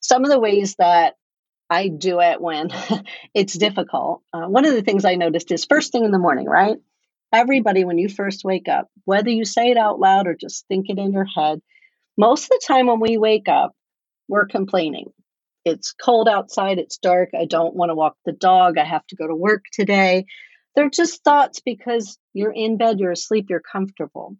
Some 0.00 0.24
of 0.24 0.30
the 0.30 0.40
ways 0.40 0.74
that 0.78 1.14
I 1.70 1.88
do 1.88 2.20
it 2.20 2.40
when 2.40 2.68
it's 3.34 3.54
difficult. 3.54 4.22
Uh, 4.32 4.46
one 4.46 4.66
of 4.66 4.74
the 4.74 4.82
things 4.82 5.04
I 5.04 5.14
noticed 5.14 5.52
is 5.52 5.64
first 5.64 5.92
thing 5.92 6.04
in 6.04 6.10
the 6.10 6.18
morning, 6.18 6.46
right? 6.46 6.76
Everybody, 7.32 7.84
when 7.84 7.96
you 7.96 8.08
first 8.08 8.44
wake 8.44 8.68
up, 8.68 8.88
whether 9.04 9.30
you 9.30 9.44
say 9.44 9.70
it 9.70 9.78
out 9.78 10.00
loud 10.00 10.26
or 10.26 10.34
just 10.34 10.66
think 10.66 10.90
it 10.90 10.98
in 10.98 11.12
your 11.12 11.24
head, 11.24 11.62
most 12.18 12.44
of 12.44 12.50
the 12.50 12.62
time 12.66 12.88
when 12.88 13.00
we 13.00 13.16
wake 13.16 13.48
up, 13.48 13.74
we're 14.28 14.46
complaining. 14.46 15.12
It's 15.64 15.92
cold 15.92 16.28
outside, 16.28 16.78
it's 16.78 16.98
dark, 16.98 17.30
I 17.38 17.44
don't 17.44 17.74
want 17.74 17.90
to 17.90 17.94
walk 17.94 18.16
the 18.24 18.32
dog, 18.32 18.78
I 18.78 18.84
have 18.84 19.06
to 19.08 19.16
go 19.16 19.26
to 19.26 19.34
work 19.34 19.64
today. 19.72 20.26
They're 20.74 20.90
just 20.90 21.22
thoughts 21.22 21.60
because 21.60 22.18
you're 22.32 22.52
in 22.52 22.78
bed, 22.78 22.98
you're 22.98 23.12
asleep, 23.12 23.46
you're 23.48 23.60
comfortable. 23.60 24.36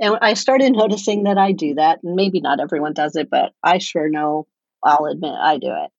And 0.00 0.18
I 0.20 0.34
started 0.34 0.72
noticing 0.76 1.24
that 1.24 1.38
I 1.38 1.52
do 1.52 1.74
that, 1.74 2.00
and 2.02 2.14
maybe 2.14 2.40
not 2.40 2.60
everyone 2.60 2.92
does 2.92 3.16
it, 3.16 3.30
but 3.30 3.52
I 3.62 3.78
sure 3.78 4.08
know 4.08 4.46
I'll 4.84 5.06
admit 5.06 5.34
I 5.34 5.58
do 5.58 5.68
it. 5.68 5.90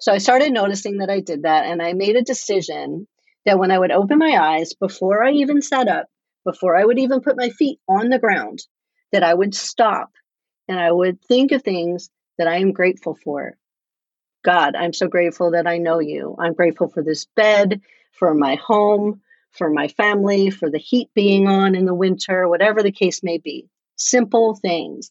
So 0.00 0.12
I 0.12 0.18
started 0.18 0.52
noticing 0.52 0.98
that 0.98 1.10
I 1.10 1.20
did 1.20 1.42
that, 1.42 1.66
and 1.66 1.82
I 1.82 1.92
made 1.92 2.16
a 2.16 2.22
decision 2.22 3.06
that 3.44 3.58
when 3.58 3.70
I 3.70 3.78
would 3.78 3.90
open 3.90 4.18
my 4.18 4.36
eyes, 4.38 4.74
before 4.74 5.24
I 5.24 5.32
even 5.32 5.62
sat 5.62 5.88
up, 5.88 6.06
before 6.44 6.76
I 6.76 6.84
would 6.84 6.98
even 6.98 7.20
put 7.20 7.36
my 7.36 7.50
feet 7.50 7.78
on 7.88 8.08
the 8.08 8.18
ground, 8.18 8.60
that 9.12 9.22
I 9.22 9.34
would 9.34 9.54
stop 9.54 10.10
and 10.68 10.78
I 10.78 10.92
would 10.92 11.22
think 11.24 11.52
of 11.52 11.62
things 11.62 12.10
that 12.36 12.46
I 12.46 12.58
am 12.58 12.72
grateful 12.72 13.16
for. 13.24 13.56
God, 14.44 14.76
I'm 14.76 14.92
so 14.92 15.08
grateful 15.08 15.52
that 15.52 15.66
I 15.66 15.78
know 15.78 15.98
you. 15.98 16.36
I'm 16.38 16.54
grateful 16.54 16.88
for 16.88 17.02
this 17.02 17.26
bed, 17.36 17.80
for 18.12 18.34
my 18.34 18.56
home, 18.56 19.20
for 19.50 19.70
my 19.70 19.88
family, 19.88 20.50
for 20.50 20.70
the 20.70 20.78
heat 20.78 21.08
being 21.14 21.48
on 21.48 21.74
in 21.74 21.84
the 21.84 21.94
winter, 21.94 22.48
whatever 22.48 22.82
the 22.82 22.92
case 22.92 23.22
may 23.22 23.38
be. 23.38 23.68
Simple 23.96 24.54
things. 24.54 25.10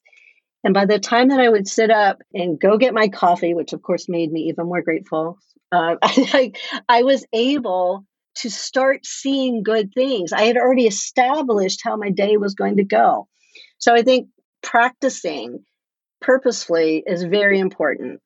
And 0.63 0.73
by 0.73 0.85
the 0.85 0.99
time 0.99 1.29
that 1.29 1.39
I 1.39 1.49
would 1.49 1.67
sit 1.67 1.91
up 1.91 2.21
and 2.33 2.59
go 2.59 2.77
get 2.77 2.93
my 2.93 3.09
coffee, 3.09 3.53
which 3.53 3.73
of 3.73 3.81
course 3.81 4.09
made 4.09 4.31
me 4.31 4.49
even 4.49 4.65
more 4.65 4.81
grateful, 4.81 5.37
uh, 5.71 5.95
I, 6.01 6.53
I 6.87 7.03
was 7.03 7.25
able 7.33 8.05
to 8.35 8.49
start 8.49 9.05
seeing 9.05 9.63
good 9.63 9.93
things. 9.93 10.31
I 10.31 10.43
had 10.43 10.57
already 10.57 10.87
established 10.87 11.81
how 11.83 11.95
my 11.97 12.11
day 12.11 12.37
was 12.37 12.55
going 12.55 12.77
to 12.77 12.83
go. 12.83 13.27
So 13.77 13.93
I 13.93 14.03
think 14.03 14.29
practicing 14.61 15.63
purposefully 16.21 17.03
is 17.05 17.23
very 17.23 17.59
important. 17.59 18.21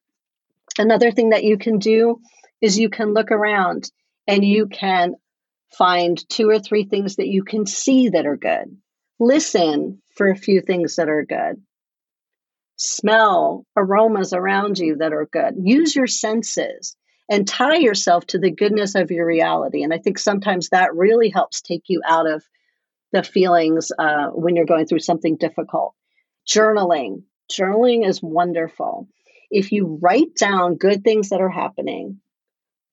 Another 0.78 1.12
thing 1.12 1.30
that 1.30 1.44
you 1.44 1.58
can 1.58 1.80
do 1.80 2.20
is 2.62 2.80
you 2.80 2.90
can 2.90 3.14
look 3.14 3.32
around 3.32 3.90
and 4.28 4.46
you 4.46 4.68
can 4.68 5.16
find 5.78 6.18
two 6.30 6.50
or 6.50 6.60
three 6.60 6.86
things 6.86 7.16
that 7.16 7.28
you 7.28 7.44
can 7.44 7.66
see 7.66 8.10
that 8.10 8.26
are 8.26 8.38
good. 8.38 8.78
Listen 9.20 10.02
for 10.16 10.30
a 10.30 10.36
few 10.36 10.62
things 10.62 10.96
that 10.96 11.10
are 11.10 11.24
good. 11.24 11.62
Smell 12.78 13.66
aromas 13.78 14.34
around 14.34 14.80
you 14.80 14.98
that 14.98 15.14
are 15.14 15.28
good. 15.32 15.56
Use 15.62 15.96
your 15.96 16.08
senses 16.08 16.96
and 17.30 17.48
tie 17.48 17.78
yourself 17.78 18.26
to 18.28 18.40
the 18.40 18.52
goodness 18.52 18.96
of 18.96 19.12
your 19.12 19.26
reality. 19.26 19.84
And 19.84 19.94
I 19.94 20.00
think 20.00 20.18
sometimes 20.20 20.70
that 20.70 20.96
really 20.96 21.30
helps 21.30 21.62
take 21.62 21.84
you 21.88 22.02
out 22.06 22.30
of 22.30 22.44
the 23.14 23.24
feelings 23.24 23.92
uh, 23.98 24.28
when 24.28 24.56
you're 24.56 24.66
going 24.66 24.86
through 24.86 25.00
something 25.00 25.38
difficult. 25.38 25.94
Journaling. 26.48 27.24
Journaling 27.52 28.08
is 28.08 28.22
wonderful. 28.22 29.08
If 29.52 29.72
you 29.72 30.00
write 30.02 30.36
down 30.36 30.76
good 30.76 31.04
things 31.04 31.30
that 31.30 31.42
are 31.42 31.50
happening, 31.50 32.22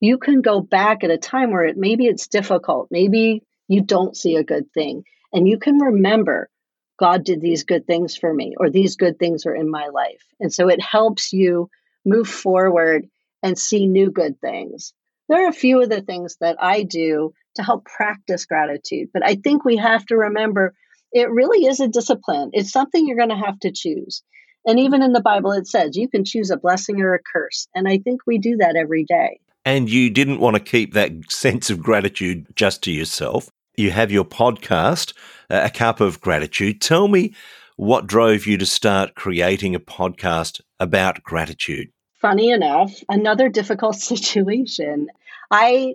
you 0.00 0.18
can 0.18 0.42
go 0.42 0.60
back 0.60 1.04
at 1.04 1.10
a 1.10 1.18
time 1.18 1.52
where 1.52 1.64
it 1.64 1.76
maybe 1.76 2.06
it's 2.06 2.28
difficult, 2.28 2.88
maybe 2.90 3.42
you 3.68 3.82
don't 3.82 4.16
see 4.16 4.36
a 4.36 4.44
good 4.44 4.72
thing, 4.72 5.04
and 5.32 5.48
you 5.48 5.58
can 5.58 5.78
remember 5.78 6.50
God 6.98 7.24
did 7.24 7.40
these 7.40 7.62
good 7.62 7.86
things 7.86 8.16
for 8.16 8.32
me, 8.32 8.54
or 8.58 8.70
these 8.70 8.96
good 8.96 9.18
things 9.18 9.46
are 9.46 9.54
in 9.54 9.70
my 9.70 9.86
life. 9.86 10.24
And 10.40 10.52
so 10.52 10.68
it 10.68 10.82
helps 10.82 11.32
you 11.32 11.70
move 12.04 12.28
forward 12.28 13.08
and 13.42 13.56
see 13.56 13.86
new 13.86 14.10
good 14.10 14.40
things. 14.40 14.92
There 15.28 15.44
are 15.44 15.48
a 15.48 15.52
few 15.52 15.80
of 15.80 15.90
the 15.90 16.00
things 16.00 16.36
that 16.40 16.56
I 16.60 16.82
do 16.82 17.34
to 17.54 17.62
help 17.62 17.84
practice 17.84 18.46
gratitude, 18.46 19.10
but 19.12 19.24
I 19.24 19.36
think 19.36 19.64
we 19.64 19.76
have 19.76 20.04
to 20.06 20.16
remember 20.16 20.74
it 21.12 21.30
really 21.30 21.66
is 21.66 21.80
a 21.80 21.88
discipline. 21.88 22.50
It's 22.52 22.72
something 22.72 23.06
you're 23.06 23.16
going 23.16 23.28
to 23.30 23.46
have 23.46 23.58
to 23.60 23.72
choose. 23.72 24.22
And 24.68 24.78
even 24.78 25.02
in 25.02 25.14
the 25.14 25.22
Bible, 25.22 25.52
it 25.52 25.66
says 25.66 25.96
you 25.96 26.10
can 26.10 26.26
choose 26.26 26.50
a 26.50 26.56
blessing 26.58 27.00
or 27.00 27.14
a 27.14 27.18
curse. 27.18 27.66
And 27.74 27.88
I 27.88 27.96
think 27.96 28.20
we 28.26 28.36
do 28.36 28.58
that 28.58 28.76
every 28.76 29.02
day. 29.02 29.40
And 29.64 29.88
you 29.88 30.10
didn't 30.10 30.40
want 30.40 30.56
to 30.56 30.62
keep 30.62 30.92
that 30.92 31.10
sense 31.30 31.70
of 31.70 31.82
gratitude 31.82 32.46
just 32.54 32.82
to 32.82 32.92
yourself. 32.92 33.48
You 33.78 33.92
have 33.92 34.12
your 34.12 34.26
podcast, 34.26 35.14
uh, 35.48 35.62
A 35.64 35.70
Cup 35.70 36.02
of 36.02 36.20
Gratitude. 36.20 36.82
Tell 36.82 37.08
me 37.08 37.32
what 37.76 38.06
drove 38.06 38.46
you 38.46 38.58
to 38.58 38.66
start 38.66 39.14
creating 39.14 39.74
a 39.74 39.80
podcast 39.80 40.60
about 40.78 41.22
gratitude? 41.22 41.88
Funny 42.20 42.50
enough, 42.50 42.92
another 43.08 43.48
difficult 43.60 43.96
situation. 43.96 45.08
I 45.50 45.94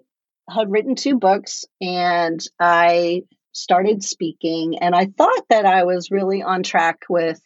had 0.49 0.71
written 0.71 0.95
two 0.95 1.19
books 1.19 1.65
and 1.79 2.43
I 2.59 3.25
started 3.51 4.03
speaking, 4.03 4.79
and 4.79 4.95
I 4.95 5.05
thought 5.05 5.45
that 5.51 5.67
I 5.67 5.83
was 5.83 6.09
really 6.09 6.41
on 6.41 6.63
track 6.63 7.03
with 7.07 7.39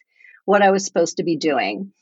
what 0.48 0.62
I 0.62 0.70
was 0.70 0.84
supposed 0.84 1.18
to 1.18 1.24
be 1.24 1.36
doing 1.36 1.92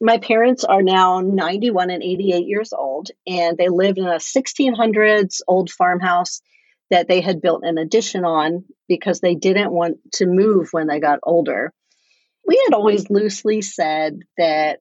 my 0.00 0.18
parents 0.18 0.64
are 0.64 0.82
now 0.82 1.20
91 1.20 1.90
and 1.90 2.02
88 2.02 2.46
years 2.46 2.72
old, 2.72 3.10
and 3.26 3.58
they 3.58 3.68
lived 3.68 3.98
in 3.98 4.06
a 4.06 4.16
1600s 4.16 5.40
old 5.46 5.70
farmhouse 5.70 6.40
that 6.90 7.06
they 7.06 7.20
had 7.20 7.42
built 7.42 7.62
an 7.64 7.78
addition 7.78 8.24
on 8.24 8.64
because 8.88 9.20
they 9.20 9.34
didn't 9.34 9.70
want 9.70 9.98
to 10.14 10.26
move 10.26 10.70
when 10.72 10.86
they 10.86 10.98
got 11.00 11.20
older. 11.22 11.72
We 12.46 12.60
had 12.64 12.74
always 12.74 13.10
loosely 13.10 13.60
said 13.60 14.20
that 14.38 14.80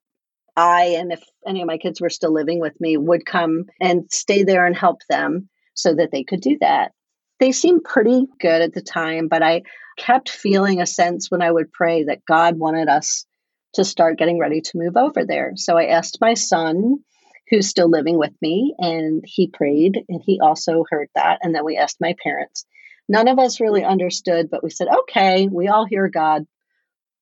I, 0.56 0.96
and 0.98 1.12
if 1.12 1.22
any 1.46 1.62
of 1.62 1.68
my 1.68 1.78
kids 1.78 2.02
were 2.02 2.10
still 2.10 2.34
living 2.34 2.60
with 2.60 2.80
me, 2.80 2.98
would 2.98 3.26
come 3.26 3.66
and 3.80 4.06
stay 4.10 4.44
there 4.44 4.66
and 4.66 4.76
help 4.76 5.02
them 5.10 5.50
so 5.76 5.94
that 5.94 6.12
they 6.12 6.24
could 6.24 6.42
do 6.42 6.58
that. 6.62 6.94
They 7.40 7.52
seemed 7.52 7.84
pretty 7.84 8.28
good 8.40 8.62
at 8.62 8.74
the 8.74 8.82
time, 8.82 9.28
but 9.28 9.42
I 9.42 9.64
kept 9.98 10.30
feeling 10.30 10.82
a 10.82 10.86
sense 10.86 11.32
when 11.32 11.42
I 11.42 11.52
would 11.52 11.72
pray 11.72 12.06
that 12.06 12.26
God 12.26 12.58
wanted 12.58 12.90
us 12.90 13.26
to 13.74 13.84
start 13.84 14.18
getting 14.18 14.40
ready 14.40 14.62
to 14.62 14.78
move 14.78 14.98
over 14.98 15.26
there. 15.26 15.54
So 15.56 15.78
I 15.78 15.86
asked 15.88 16.20
my 16.22 16.34
son, 16.34 17.00
who's 17.50 17.68
still 17.68 17.90
living 17.90 18.18
with 18.18 18.34
me, 18.42 18.76
and 18.78 19.24
he 19.26 19.48
prayed 19.48 20.00
and 20.08 20.22
he 20.24 20.40
also 20.42 20.84
heard 20.90 21.10
that. 21.16 21.40
And 21.42 21.54
then 21.54 21.66
we 21.66 21.78
asked 21.78 21.98
my 22.00 22.16
parents. 22.22 22.66
None 23.08 23.28
of 23.28 23.40
us 23.40 23.60
really 23.60 23.84
understood, 23.84 24.50
but 24.52 24.64
we 24.64 24.70
said, 24.70 24.88
okay, 24.88 25.48
we 25.48 25.68
all 25.68 25.86
hear 25.86 26.08
God. 26.08 26.44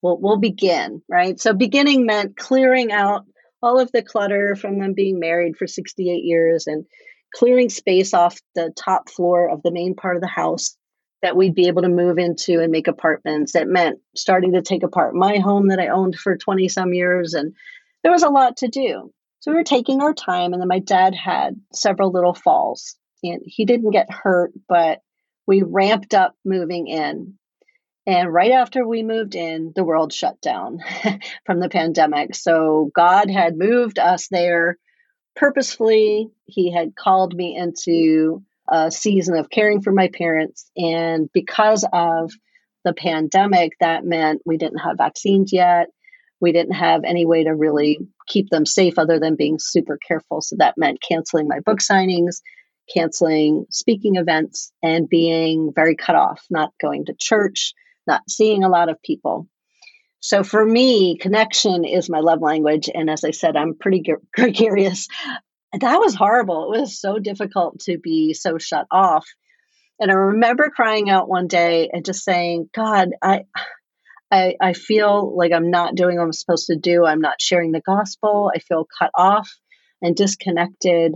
We'll, 0.01 0.17
we'll 0.19 0.37
begin, 0.37 1.01
right? 1.09 1.39
So 1.39 1.53
beginning 1.53 2.05
meant 2.05 2.35
clearing 2.35 2.91
out 2.91 3.25
all 3.63 3.79
of 3.79 3.91
the 3.91 4.03
clutter 4.03 4.55
from 4.55 4.79
them 4.79 4.93
being 4.93 5.19
married 5.19 5.55
for 5.57 5.65
68 5.65 6.23
years 6.23 6.67
and 6.67 6.85
clearing 7.33 7.69
space 7.69 8.13
off 8.13 8.39
the 8.55 8.71
top 8.75 9.09
floor 9.09 9.49
of 9.49 9.61
the 9.63 9.71
main 9.71 9.95
part 9.95 10.15
of 10.15 10.21
the 10.21 10.27
house 10.27 10.75
that 11.21 11.35
we'd 11.35 11.55
be 11.55 11.67
able 11.67 11.81
to 11.81 11.89
move 11.89 12.17
into 12.17 12.59
and 12.59 12.71
make 12.71 12.87
apartments. 12.87 13.55
It 13.55 13.67
meant 13.67 13.99
starting 14.15 14.53
to 14.53 14.61
take 14.61 14.83
apart 14.83 15.15
my 15.15 15.37
home 15.37 15.69
that 15.69 15.79
I 15.79 15.87
owned 15.87 16.15
for 16.15 16.37
20 16.37 16.67
some 16.69 16.93
years. 16.93 17.33
And 17.33 17.55
there 18.03 18.11
was 18.11 18.23
a 18.23 18.29
lot 18.29 18.57
to 18.57 18.67
do. 18.67 19.11
So 19.39 19.51
we 19.51 19.57
were 19.57 19.63
taking 19.63 20.01
our 20.01 20.13
time. 20.13 20.53
And 20.53 20.61
then 20.61 20.67
my 20.67 20.79
dad 20.79 21.15
had 21.15 21.59
several 21.73 22.11
little 22.11 22.33
falls. 22.33 22.95
And 23.23 23.41
he 23.45 23.65
didn't 23.65 23.91
get 23.91 24.11
hurt, 24.11 24.51
but 24.67 25.01
we 25.47 25.63
ramped 25.63 26.13
up 26.13 26.35
moving 26.45 26.87
in. 26.87 27.33
And 28.05 28.31
right 28.31 28.51
after 28.51 28.87
we 28.87 29.03
moved 29.03 29.35
in, 29.35 29.73
the 29.75 29.83
world 29.83 30.13
shut 30.13 30.39
down 30.39 30.79
from 31.45 31.59
the 31.59 31.69
pandemic. 31.69 32.35
So 32.35 32.91
God 32.95 33.29
had 33.29 33.57
moved 33.57 33.99
us 33.99 34.27
there 34.29 34.77
purposefully. 35.37 36.29
He 36.45 36.71
had 36.71 36.95
called 36.95 37.33
me 37.35 37.55
into 37.55 38.43
a 38.67 38.91
season 38.91 39.37
of 39.37 39.49
caring 39.49 39.81
for 39.81 39.93
my 39.93 40.09
parents. 40.09 40.69
And 40.75 41.29
because 41.31 41.85
of 41.93 42.33
the 42.83 42.93
pandemic, 42.93 43.73
that 43.79 44.03
meant 44.03 44.41
we 44.45 44.57
didn't 44.57 44.79
have 44.79 44.97
vaccines 44.97 45.53
yet. 45.53 45.87
we 46.39 46.51
didn't 46.51 46.73
have 46.73 47.03
any 47.03 47.25
way 47.25 47.43
to 47.43 47.55
really 47.55 47.99
keep 48.27 48.49
them 48.49 48.65
safe 48.65 48.99
other 48.99 49.19
than 49.19 49.35
being 49.35 49.57
super 49.59 49.97
careful. 50.07 50.41
So 50.41 50.57
that 50.59 50.77
meant 50.77 51.01
canceling 51.01 51.47
my 51.47 51.59
book 51.61 51.79
signings, 51.79 52.41
canceling 52.93 53.65
speaking 53.69 54.15
events, 54.15 54.71
and 54.83 55.09
being 55.09 55.71
very 55.73 55.95
cut 55.95 56.15
off, 56.15 56.45
not 56.49 56.73
going 56.81 57.05
to 57.05 57.15
church, 57.19 57.73
not 58.05 58.21
seeing 58.29 58.63
a 58.63 58.69
lot 58.69 58.89
of 58.89 59.01
people. 59.01 59.47
So 60.27 60.43
for 60.43 60.65
me, 60.65 61.15
connection 61.17 61.85
is 61.85 62.09
my 62.09 62.19
love 62.19 62.41
language. 62.41 62.89
And 62.93 63.09
as 63.09 63.23
I 63.23 63.31
said, 63.31 63.55
I'm 63.55 63.75
pretty 63.75 64.03
gregarious. 64.35 65.07
That 65.71 65.99
was 65.99 66.15
horrible. 66.15 66.73
It 66.73 66.81
was 66.81 66.99
so 66.99 67.17
difficult 67.17 67.79
to 67.85 67.97
be 67.97 68.33
so 68.33 68.57
shut 68.57 68.87
off. 68.91 69.25
And 70.01 70.11
I 70.11 70.15
remember 70.15 70.69
crying 70.69 71.09
out 71.09 71.29
one 71.29 71.47
day 71.47 71.89
and 71.93 72.03
just 72.03 72.25
saying, 72.25 72.69
God, 72.75 73.11
I, 73.23 73.45
I, 74.29 74.55
I 74.59 74.73
feel 74.73 75.33
like 75.33 75.53
I'm 75.53 75.71
not 75.71 75.95
doing 75.95 76.17
what 76.17 76.25
I'm 76.25 76.33
supposed 76.33 76.67
to 76.67 76.75
do. 76.75 77.05
I'm 77.05 77.21
not 77.21 77.39
sharing 77.41 77.71
the 77.71 77.79
gospel. 77.79 78.51
I 78.53 78.59
feel 78.59 78.85
cut 78.99 79.11
off 79.15 79.49
and 80.01 80.13
disconnected. 80.13 81.13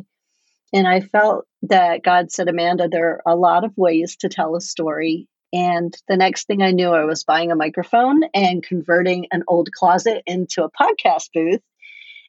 And 0.71 0.87
I 0.87 1.01
felt 1.01 1.43
that 1.63 2.01
God 2.01 2.31
said, 2.31 2.47
Amanda, 2.47 2.87
there 2.87 3.21
are 3.25 3.33
a 3.33 3.35
lot 3.35 3.65
of 3.65 3.73
ways 3.75 4.15
to 4.21 4.29
tell 4.29 4.55
a 4.55 4.61
story. 4.61 5.27
And 5.53 5.95
the 6.07 6.17
next 6.17 6.47
thing 6.47 6.61
I 6.61 6.71
knew, 6.71 6.89
I 6.89 7.05
was 7.05 7.23
buying 7.23 7.51
a 7.51 7.55
microphone 7.55 8.23
and 8.33 8.63
converting 8.63 9.27
an 9.31 9.43
old 9.47 9.71
closet 9.71 10.23
into 10.25 10.63
a 10.63 10.71
podcast 10.71 11.29
booth. 11.33 11.61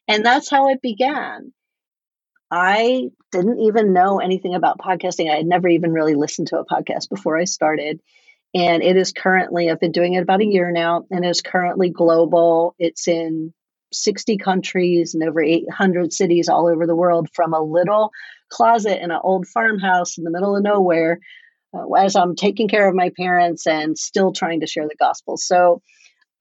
And 0.07 0.25
that's 0.25 0.49
how 0.49 0.69
it 0.69 0.81
began. 0.81 1.53
I 2.51 3.09
didn't 3.31 3.59
even 3.61 3.93
know 3.93 4.19
anything 4.19 4.53
about 4.53 4.77
podcasting. 4.77 5.31
I 5.31 5.37
had 5.37 5.45
never 5.45 5.67
even 5.67 5.93
really 5.93 6.15
listened 6.15 6.49
to 6.49 6.59
a 6.59 6.65
podcast 6.65 7.09
before 7.09 7.37
I 7.37 7.45
started. 7.45 8.01
And 8.53 8.83
it 8.83 8.97
is 8.97 9.11
currently, 9.11 9.71
I've 9.71 9.79
been 9.79 9.91
doing 9.91 10.13
it 10.13 10.21
about 10.21 10.41
a 10.41 10.45
year 10.45 10.71
now, 10.71 11.05
and 11.09 11.25
it's 11.25 11.41
currently 11.41 11.89
global. 11.89 12.75
It's 12.77 13.07
in 13.07 13.53
60 13.91 14.37
countries 14.37 15.13
and 15.13 15.23
over 15.23 15.41
800 15.41 16.13
cities 16.13 16.49
all 16.49 16.67
over 16.67 16.85
the 16.85 16.95
world 16.95 17.29
from 17.33 17.53
a 17.53 17.61
little 17.61 18.11
closet 18.49 19.01
in 19.01 19.11
an 19.11 19.19
old 19.23 19.47
farmhouse 19.47 20.17
in 20.17 20.23
the 20.23 20.31
middle 20.31 20.55
of 20.55 20.63
nowhere 20.63 21.19
as 21.97 22.15
I'm 22.15 22.35
taking 22.35 22.67
care 22.67 22.87
of 22.87 22.95
my 22.95 23.11
parents 23.15 23.67
and 23.67 23.97
still 23.97 24.31
trying 24.31 24.61
to 24.61 24.67
share 24.67 24.87
the 24.87 24.95
gospel. 24.99 25.37
So 25.37 25.81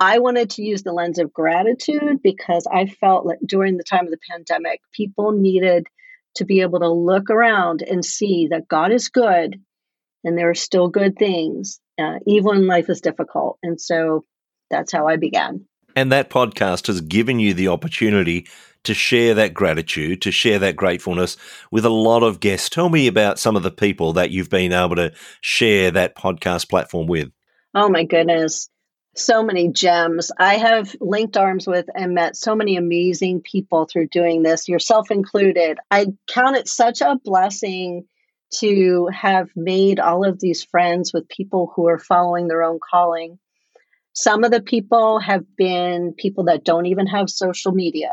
I 0.00 0.18
wanted 0.18 0.50
to 0.50 0.62
use 0.62 0.82
the 0.82 0.92
lens 0.92 1.18
of 1.18 1.32
gratitude 1.32 2.18
because 2.22 2.66
I 2.72 2.86
felt 2.86 3.24
like 3.24 3.38
during 3.46 3.76
the 3.76 3.84
time 3.84 4.04
of 4.04 4.10
the 4.10 4.18
pandemic, 4.30 4.80
people 4.92 5.32
needed 5.32 5.86
to 6.36 6.44
be 6.44 6.60
able 6.60 6.80
to 6.80 6.90
look 6.90 7.30
around 7.30 7.82
and 7.82 8.04
see 8.04 8.48
that 8.50 8.68
God 8.68 8.90
is 8.90 9.08
good 9.08 9.60
and 10.24 10.36
there 10.36 10.50
are 10.50 10.54
still 10.54 10.88
good 10.88 11.16
things, 11.16 11.80
uh, 12.00 12.18
even 12.26 12.44
when 12.44 12.66
life 12.66 12.88
is 12.88 13.00
difficult. 13.00 13.58
And 13.62 13.80
so 13.80 14.24
that's 14.70 14.92
how 14.92 15.06
I 15.06 15.16
began. 15.16 15.66
And 15.94 16.10
that 16.12 16.30
podcast 16.30 16.86
has 16.86 17.00
given 17.00 17.38
you 17.38 17.54
the 17.54 17.68
opportunity 17.68 18.46
to 18.84 18.94
share 18.94 19.34
that 19.34 19.54
gratitude, 19.54 20.22
to 20.22 20.32
share 20.32 20.58
that 20.58 20.76
gratefulness 20.76 21.36
with 21.70 21.84
a 21.84 21.90
lot 21.90 22.22
of 22.22 22.40
guests. 22.40 22.68
Tell 22.68 22.88
me 22.88 23.06
about 23.06 23.38
some 23.38 23.56
of 23.56 23.62
the 23.62 23.70
people 23.70 24.14
that 24.14 24.30
you've 24.30 24.50
been 24.50 24.72
able 24.72 24.96
to 24.96 25.12
share 25.40 25.90
that 25.92 26.16
podcast 26.16 26.68
platform 26.68 27.06
with. 27.06 27.30
Oh, 27.74 27.88
my 27.88 28.04
goodness. 28.04 28.68
So 29.14 29.42
many 29.42 29.68
gems. 29.68 30.32
I 30.38 30.54
have 30.54 30.96
linked 31.00 31.36
arms 31.36 31.66
with 31.66 31.86
and 31.94 32.14
met 32.14 32.34
so 32.34 32.54
many 32.54 32.76
amazing 32.76 33.42
people 33.42 33.84
through 33.84 34.08
doing 34.08 34.42
this, 34.42 34.68
yourself 34.68 35.10
included. 35.10 35.78
I 35.90 36.06
count 36.28 36.56
it 36.56 36.66
such 36.66 37.02
a 37.02 37.20
blessing 37.22 38.06
to 38.56 39.08
have 39.12 39.48
made 39.54 40.00
all 40.00 40.24
of 40.24 40.40
these 40.40 40.64
friends 40.64 41.12
with 41.12 41.28
people 41.28 41.72
who 41.74 41.88
are 41.88 41.98
following 41.98 42.48
their 42.48 42.62
own 42.62 42.78
calling. 42.90 43.38
Some 44.14 44.44
of 44.44 44.50
the 44.50 44.62
people 44.62 45.18
have 45.20 45.44
been 45.56 46.14
people 46.16 46.44
that 46.44 46.64
don't 46.64 46.86
even 46.86 47.06
have 47.06 47.30
social 47.30 47.72
media. 47.72 48.12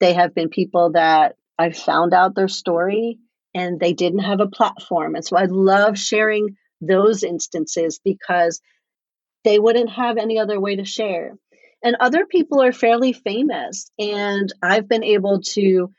They 0.00 0.14
have 0.14 0.34
been 0.34 0.48
people 0.48 0.92
that 0.92 1.36
I 1.58 1.70
found 1.70 2.12
out 2.12 2.34
their 2.34 2.48
story 2.48 3.18
and 3.54 3.80
they 3.80 3.92
didn't 3.92 4.20
have 4.20 4.40
a 4.40 4.48
platform. 4.48 5.14
And 5.14 5.24
so 5.24 5.36
I 5.36 5.44
love 5.44 5.98
sharing 5.98 6.56
those 6.80 7.22
instances 7.22 8.00
because 8.04 8.60
they 9.44 9.58
wouldn't 9.58 9.90
have 9.90 10.18
any 10.18 10.38
other 10.38 10.60
way 10.60 10.76
to 10.76 10.84
share. 10.84 11.38
And 11.82 11.96
other 12.00 12.26
people 12.26 12.62
are 12.62 12.72
fairly 12.72 13.12
famous, 13.12 13.90
and 13.98 14.52
I've 14.62 14.88
been 14.88 15.04
able 15.04 15.42
to 15.52 15.92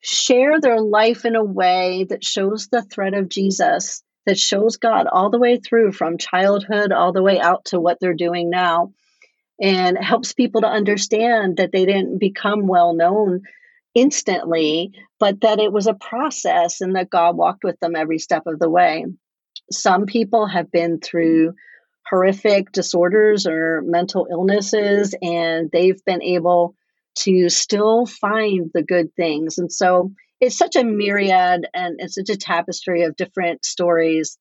share 0.00 0.60
their 0.60 0.80
life 0.80 1.24
in 1.24 1.36
a 1.36 1.44
way 1.44 2.04
that 2.10 2.24
shows 2.24 2.68
the 2.68 2.82
thread 2.82 3.14
of 3.14 3.28
Jesus, 3.28 4.02
that 4.26 4.38
shows 4.38 4.76
God 4.76 5.06
all 5.06 5.30
the 5.30 5.38
way 5.38 5.58
through 5.58 5.92
from 5.92 6.18
childhood 6.18 6.92
all 6.92 7.12
the 7.12 7.22
way 7.22 7.40
out 7.40 7.66
to 7.66 7.80
what 7.80 7.98
they're 8.00 8.14
doing 8.14 8.50
now, 8.50 8.92
and 9.60 9.98
helps 9.98 10.32
people 10.32 10.62
to 10.62 10.68
understand 10.68 11.56
that 11.56 11.70
they 11.72 11.84
didn't 11.84 12.18
become 12.18 12.66
well 12.66 12.94
known 12.94 13.42
instantly, 13.94 14.92
but 15.20 15.42
that 15.42 15.58
it 15.58 15.72
was 15.72 15.86
a 15.86 15.94
process 15.94 16.80
and 16.80 16.96
that 16.96 17.10
God 17.10 17.36
walked 17.36 17.62
with 17.62 17.78
them 17.80 17.94
every 17.94 18.18
step 18.18 18.44
of 18.46 18.58
the 18.58 18.70
way. 18.70 19.04
Some 19.70 20.06
people 20.06 20.46
have 20.46 20.72
been 20.72 20.98
through 21.00 21.54
horrific 22.08 22.72
disorders 22.72 23.46
or 23.46 23.82
mental 23.82 24.26
illnesses, 24.30 25.14
and 25.20 25.70
they've 25.72 26.02
been 26.04 26.22
able 26.22 26.74
to 27.18 27.48
still 27.48 28.06
find 28.06 28.70
the 28.72 28.82
good 28.82 29.14
things. 29.14 29.58
And 29.58 29.70
so 29.70 30.12
it's 30.42 30.58
such 30.58 30.74
a 30.74 30.82
myriad 30.82 31.68
and 31.72 32.00
it's 32.00 32.16
such 32.16 32.28
a 32.28 32.36
tapestry 32.36 33.04
of 33.04 33.16
different 33.16 33.64
stories. 33.64 34.36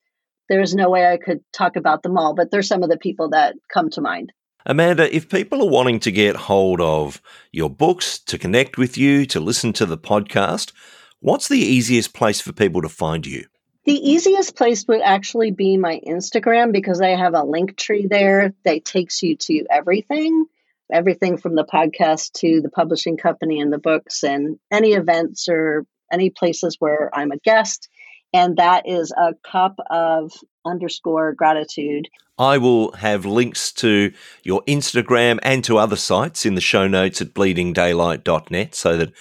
There's 0.49 0.73
no 0.73 0.89
way 0.89 1.05
I 1.05 1.17
could 1.17 1.41
talk 1.53 1.75
about 1.75 2.01
them 2.01 2.17
all, 2.17 2.33
but 2.33 2.49
there's 2.49 2.67
some 2.67 2.81
of 2.81 2.89
the 2.89 2.97
people 2.97 3.29
that 3.29 3.55
come 3.71 3.91
to 3.91 4.01
mind. 4.01 4.33
Amanda, 4.65 5.15
if 5.15 5.29
people 5.29 5.61
are 5.61 5.69
wanting 5.69 5.99
to 5.99 6.11
get 6.11 6.35
hold 6.35 6.81
of 6.81 7.21
your 7.51 7.69
books, 7.69 8.17
to 8.17 8.39
connect 8.39 8.79
with 8.79 8.97
you, 8.97 9.27
to 9.27 9.39
listen 9.39 9.73
to 9.73 9.85
the 9.85 9.97
podcast, 9.97 10.71
what's 11.19 11.47
the 11.47 11.59
easiest 11.59 12.15
place 12.15 12.41
for 12.41 12.51
people 12.51 12.81
to 12.81 12.89
find 12.89 13.27
you? 13.27 13.45
The 13.85 13.93
easiest 13.93 14.55
place 14.55 14.87
would 14.87 15.01
actually 15.01 15.51
be 15.51 15.77
my 15.77 16.01
Instagram 16.05 16.71
because 16.71 16.99
I 16.99 17.09
have 17.09 17.35
a 17.35 17.43
Linktree 17.43 18.09
there 18.09 18.53
that 18.65 18.85
takes 18.85 19.21
you 19.21 19.35
to 19.37 19.65
everything 19.69 20.45
everything 20.91 21.37
from 21.37 21.55
the 21.55 21.65
podcast 21.65 22.33
to 22.33 22.61
the 22.61 22.69
publishing 22.69 23.17
company 23.17 23.59
and 23.59 23.71
the 23.71 23.77
books 23.77 24.23
and 24.23 24.57
any 24.71 24.93
events 24.93 25.47
or 25.49 25.85
any 26.11 26.29
places 26.29 26.77
where 26.79 27.09
I'm 27.13 27.31
a 27.31 27.37
guest. 27.37 27.87
And 28.33 28.57
that 28.57 28.87
is 28.87 29.11
a 29.11 29.33
cup 29.49 29.75
of 29.89 30.31
underscore 30.65 31.33
gratitude. 31.33 32.07
I 32.37 32.57
will 32.57 32.93
have 32.93 33.25
links 33.25 33.71
to 33.73 34.13
your 34.43 34.63
Instagram 34.63 35.39
and 35.43 35.63
to 35.65 35.77
other 35.77 35.95
sites 35.95 36.45
in 36.45 36.55
the 36.55 36.61
show 36.61 36.87
notes 36.87 37.21
at 37.21 37.33
bleedingdaylight.net 37.33 38.73
so 38.73 38.97
that 38.97 39.13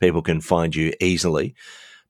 people 0.00 0.22
can 0.22 0.40
find 0.40 0.74
you 0.74 0.92
easily. 1.00 1.54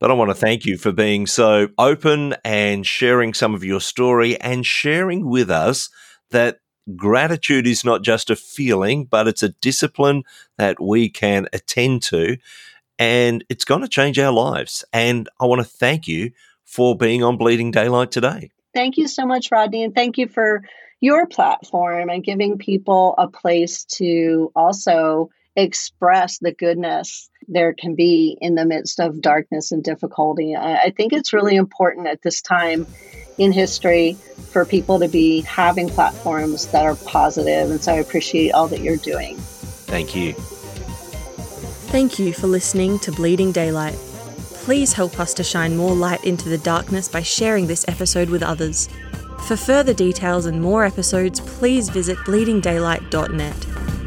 But 0.00 0.10
I 0.10 0.14
want 0.14 0.30
to 0.30 0.34
thank 0.34 0.64
you 0.64 0.76
for 0.76 0.92
being 0.92 1.26
so 1.26 1.68
open 1.76 2.34
and 2.44 2.86
sharing 2.86 3.34
some 3.34 3.54
of 3.54 3.64
your 3.64 3.80
story 3.80 4.40
and 4.40 4.64
sharing 4.64 5.28
with 5.28 5.50
us 5.50 5.90
that 6.30 6.58
gratitude 6.96 7.66
is 7.66 7.84
not 7.84 8.02
just 8.02 8.30
a 8.30 8.36
feeling, 8.36 9.04
but 9.04 9.28
it's 9.28 9.42
a 9.42 9.50
discipline 9.50 10.24
that 10.56 10.80
we 10.80 11.08
can 11.08 11.46
attend 11.52 12.02
to. 12.02 12.36
And 12.98 13.44
it's 13.48 13.64
going 13.64 13.82
to 13.82 13.88
change 13.88 14.18
our 14.18 14.32
lives. 14.32 14.84
And 14.92 15.28
I 15.40 15.46
want 15.46 15.60
to 15.60 15.68
thank 15.68 16.08
you 16.08 16.32
for 16.64 16.96
being 16.96 17.22
on 17.22 17.36
Bleeding 17.36 17.70
Daylight 17.70 18.10
today. 18.10 18.50
Thank 18.74 18.96
you 18.96 19.08
so 19.08 19.24
much, 19.24 19.50
Rodney. 19.50 19.84
And 19.84 19.94
thank 19.94 20.18
you 20.18 20.28
for 20.28 20.62
your 21.00 21.26
platform 21.26 22.08
and 22.08 22.24
giving 22.24 22.58
people 22.58 23.14
a 23.16 23.28
place 23.28 23.84
to 23.84 24.52
also 24.54 25.30
express 25.58 26.38
the 26.38 26.52
goodness 26.52 27.28
there 27.48 27.74
can 27.74 27.96
be 27.96 28.38
in 28.40 28.54
the 28.54 28.64
midst 28.64 29.00
of 29.00 29.20
darkness 29.20 29.72
and 29.72 29.82
difficulty. 29.82 30.54
I, 30.54 30.92
think 30.96 31.12
it's 31.12 31.32
really 31.32 31.56
important 31.56 32.06
at 32.06 32.22
this 32.22 32.40
time 32.40 32.86
in 33.38 33.50
history 33.50 34.16
for 34.52 34.64
people 34.64 35.00
to 35.00 35.08
be 35.08 35.40
having 35.40 35.88
platforms 35.88 36.66
that 36.68 36.84
are 36.84 36.94
positive. 36.94 37.72
And 37.72 37.82
so 37.82 37.92
I 37.92 37.96
appreciate 37.96 38.52
all 38.52 38.68
that 38.68 38.80
you're 38.80 38.98
doing. 38.98 39.36
Thank 39.36 40.14
you. 40.14 40.34
Thank 41.90 42.20
you 42.20 42.32
for 42.32 42.46
listening 42.46 43.00
to 43.00 43.10
Bleeding 43.10 43.50
Daylight. 43.50 43.96
Please 44.64 44.92
help 44.92 45.18
us 45.18 45.34
to 45.34 45.42
shine 45.42 45.76
more 45.76 45.94
light 45.94 46.24
into 46.24 46.48
the 46.48 46.58
darkness 46.58 47.08
by 47.08 47.22
sharing 47.22 47.66
this 47.66 47.84
episode 47.88 48.30
with 48.30 48.44
others. 48.44 48.88
For 49.46 49.56
further 49.56 49.94
details 49.94 50.46
and 50.46 50.62
more 50.62 50.84
episodes, 50.84 51.40
please 51.40 51.88
visit 51.88 52.18
bleedingdaylight.net. 52.18 53.97